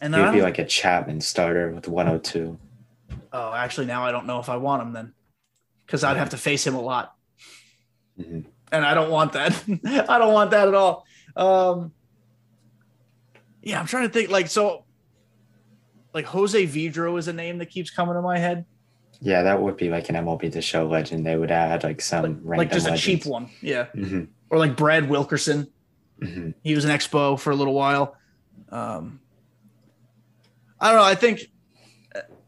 [0.00, 2.58] And He then would be like a Chapman starter with 102.
[3.32, 5.14] oh, actually, now I don't know if I want him then,
[5.86, 7.14] because I'd have to face him a lot,
[8.16, 8.40] hmm
[8.72, 9.52] and I don't want that.
[10.08, 11.04] I don't want that at all.
[11.36, 11.92] Um,
[13.62, 14.30] yeah, I'm trying to think.
[14.30, 14.84] Like so,
[16.14, 18.64] like Jose Vidro is a name that keeps coming to my head,
[19.24, 21.24] Yeah, that would be like an MLB The Show legend.
[21.24, 23.50] They would add like some like, random like just a cheap one.
[23.60, 25.68] Yeah, hmm or like Brad Wilkerson.
[26.20, 28.16] hmm He was an expo for a little while.
[28.68, 29.20] Um,
[30.80, 31.04] I don't know.
[31.04, 31.40] I think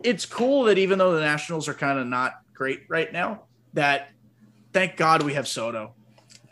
[0.02, 3.44] it's cool that even though the Nationals are kind of not great right now,
[3.74, 4.10] that
[4.72, 5.94] thank God we have Soto.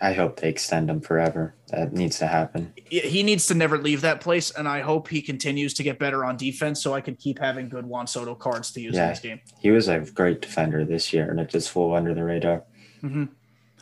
[0.02, 1.54] I hope they extend him forever.
[1.68, 2.74] That needs to happen.
[2.90, 6.24] He needs to never leave that place, and I hope he continues to get better
[6.24, 9.20] on defense so I can keep having good Juan Soto cards to use in this
[9.20, 9.40] game.
[9.60, 12.64] He was a great defender this year, and it just flew under the radar.
[13.00, 13.26] hmm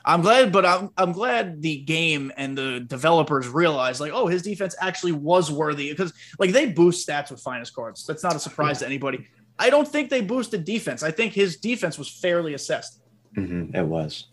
[0.04, 4.42] I'm glad, but I'm I'm glad the game and the developers realized like, oh, his
[4.42, 8.06] defense actually was worthy because like they boost stats with finest cards.
[8.06, 9.26] That's not a surprise to anybody.
[9.58, 11.02] I don't think they boosted defense.
[11.02, 13.00] I think his defense was fairly assessed.
[13.34, 14.28] hmm It was.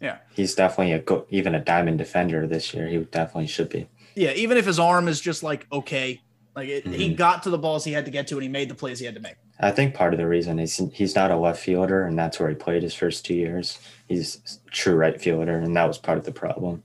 [0.00, 0.18] Yeah.
[0.34, 2.86] He's definitely a go- even a diamond defender this year.
[2.88, 3.88] He definitely should be.
[4.14, 6.20] Yeah, even if his arm is just like okay,
[6.56, 7.16] like it, he Mhm.
[7.16, 9.06] got to the balls he had to get to and he made the plays he
[9.06, 9.34] had to make.
[9.60, 12.48] I think part of the reason is he's not a left fielder, and that's where
[12.48, 13.78] he played his first two years.
[14.08, 16.82] He's true right fielder, and that was part of the problem.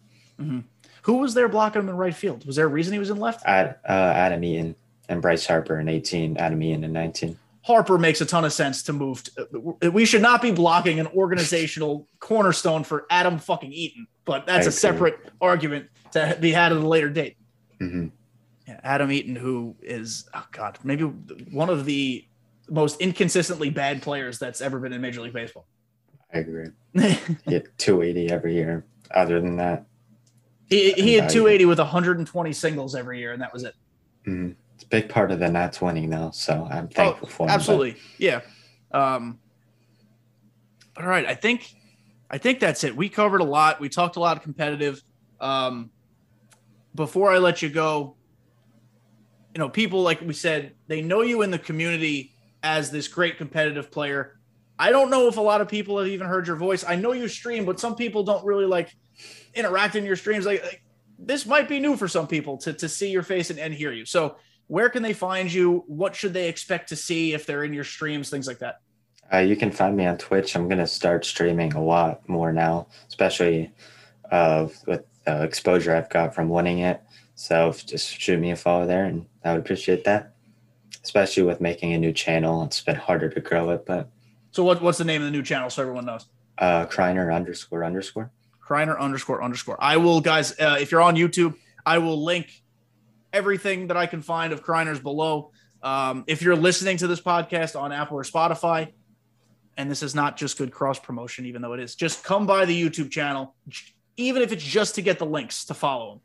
[1.04, 2.46] Who was there blocking him in right field?
[2.46, 3.46] Was there a reason he was in left?
[3.46, 4.76] Ad, uh, Adam Eaton
[5.08, 7.38] and Bryce Harper in 18, Adam Eaton in 19.
[7.66, 9.24] Harper makes a ton of sense to move.
[9.24, 14.68] To, we should not be blocking an organizational cornerstone for Adam fucking Eaton, but that's
[14.68, 17.38] I a separate argument to be had at a later date.
[17.80, 18.08] hmm
[18.68, 22.24] Yeah, Adam Eaton, who is oh god, maybe one of the
[22.70, 25.66] most inconsistently bad players that's ever been in Major League Baseball.
[26.34, 26.68] I agree.
[26.94, 27.18] He
[27.52, 28.86] hit 280 every year.
[29.12, 29.86] Other than that,
[30.70, 33.74] he, he had 280 with 120 singles every year, and that was it.
[34.28, 34.56] mhm.
[34.76, 36.32] It's a big part of the Nats winning, though.
[36.34, 37.48] So I'm thankful for him.
[37.48, 38.42] but- Oh, Absolutely, yeah.
[38.92, 39.40] Um,
[40.98, 41.74] all right, I think,
[42.30, 42.96] I think that's it.
[42.96, 43.80] We covered a lot.
[43.80, 45.02] We talked a lot of competitive.
[45.40, 45.92] Um,
[46.94, 48.16] before I let you go,
[49.54, 53.38] you know, people like we said, they know you in the community as this great
[53.38, 54.40] competitive player.
[54.80, 56.84] I don't know if a lot of people have even heard your voice.
[56.86, 58.96] I know you stream, but some people don't really like
[59.54, 60.46] interact in your streams.
[60.46, 60.82] Like, like
[61.20, 63.92] this might be new for some people to to see your face and, and hear
[63.94, 64.06] you.
[64.06, 64.36] So
[64.68, 65.84] where can they find you?
[65.88, 68.82] What should they expect to see if they're in your streams, things like that?
[69.32, 70.56] Uh, you can find me on Twitch.
[70.56, 73.72] I'm going to start streaming a lot more now, especially
[74.32, 77.02] uh, with the exposure I've got from winning it.
[77.36, 80.34] So just shoot me a follow there, and I would appreciate that.
[81.04, 84.10] Especially with making a new channel, it's been harder to grow it, but
[84.52, 86.26] So what, what's the name of the new channel so everyone knows?
[86.58, 88.32] uh, Kriner underscore underscore.
[88.66, 89.76] Kriner underscore underscore.
[89.80, 91.56] I will, guys, uh, if you're on YouTube,
[91.86, 92.64] I will link
[93.36, 95.52] everything that I can find of Kriner's below.
[95.84, 98.94] Um, if you're listening to this podcast on Apple or Spotify,
[99.78, 102.64] and this is not just good cross promotion, even though it is, just come by
[102.66, 103.54] the YouTube channel,
[104.16, 106.22] even if it's just to get the links to follow.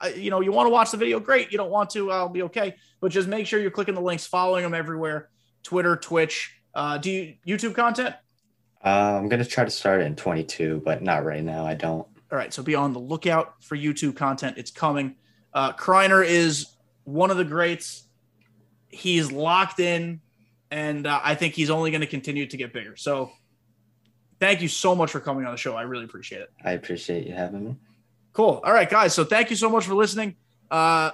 [0.00, 1.52] Uh, you know, you want to watch the video, great.
[1.52, 2.74] You don't want to, I'll be okay.
[3.00, 5.28] But just make sure you're clicking the links, following them everywhere
[5.62, 6.58] Twitter, Twitch.
[6.74, 8.14] Uh, do you YouTube content?
[8.84, 11.64] Uh, I'm gonna try to start in 22, but not right now.
[11.64, 12.06] I don't.
[12.32, 14.58] All right, so be on the lookout for YouTube content.
[14.58, 15.16] It's coming.
[15.54, 16.66] Uh, Kriner is
[17.04, 18.04] one of the greats.
[18.88, 20.20] He's locked in,
[20.70, 22.96] and uh, I think he's only going to continue to get bigger.
[22.96, 23.30] So,
[24.40, 25.76] thank you so much for coming on the show.
[25.76, 26.50] I really appreciate it.
[26.64, 27.76] I appreciate you having me.
[28.32, 28.60] Cool.
[28.64, 29.14] All right, guys.
[29.14, 30.36] So, thank you so much for listening.
[30.70, 31.12] Uh,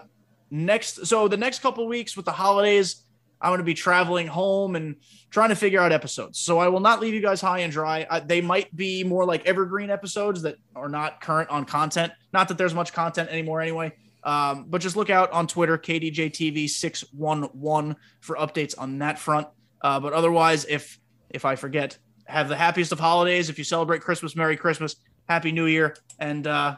[0.50, 3.04] next, so the next couple weeks with the holidays,
[3.40, 4.96] I'm going to be traveling home and
[5.30, 6.38] trying to figure out episodes.
[6.38, 8.06] So I will not leave you guys high and dry.
[8.10, 12.12] I, they might be more like evergreen episodes that are not current on content.
[12.32, 13.92] Not that there's much content anymore anyway.
[14.22, 19.48] Um, but just look out on Twitter, KDJTV611 for updates on that front.
[19.80, 20.98] Uh, but otherwise, if
[21.30, 23.48] if I forget, have the happiest of holidays.
[23.48, 24.96] If you celebrate Christmas, Merry Christmas,
[25.28, 26.76] Happy New Year, and uh,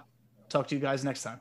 [0.49, 1.41] talk to you guys next time.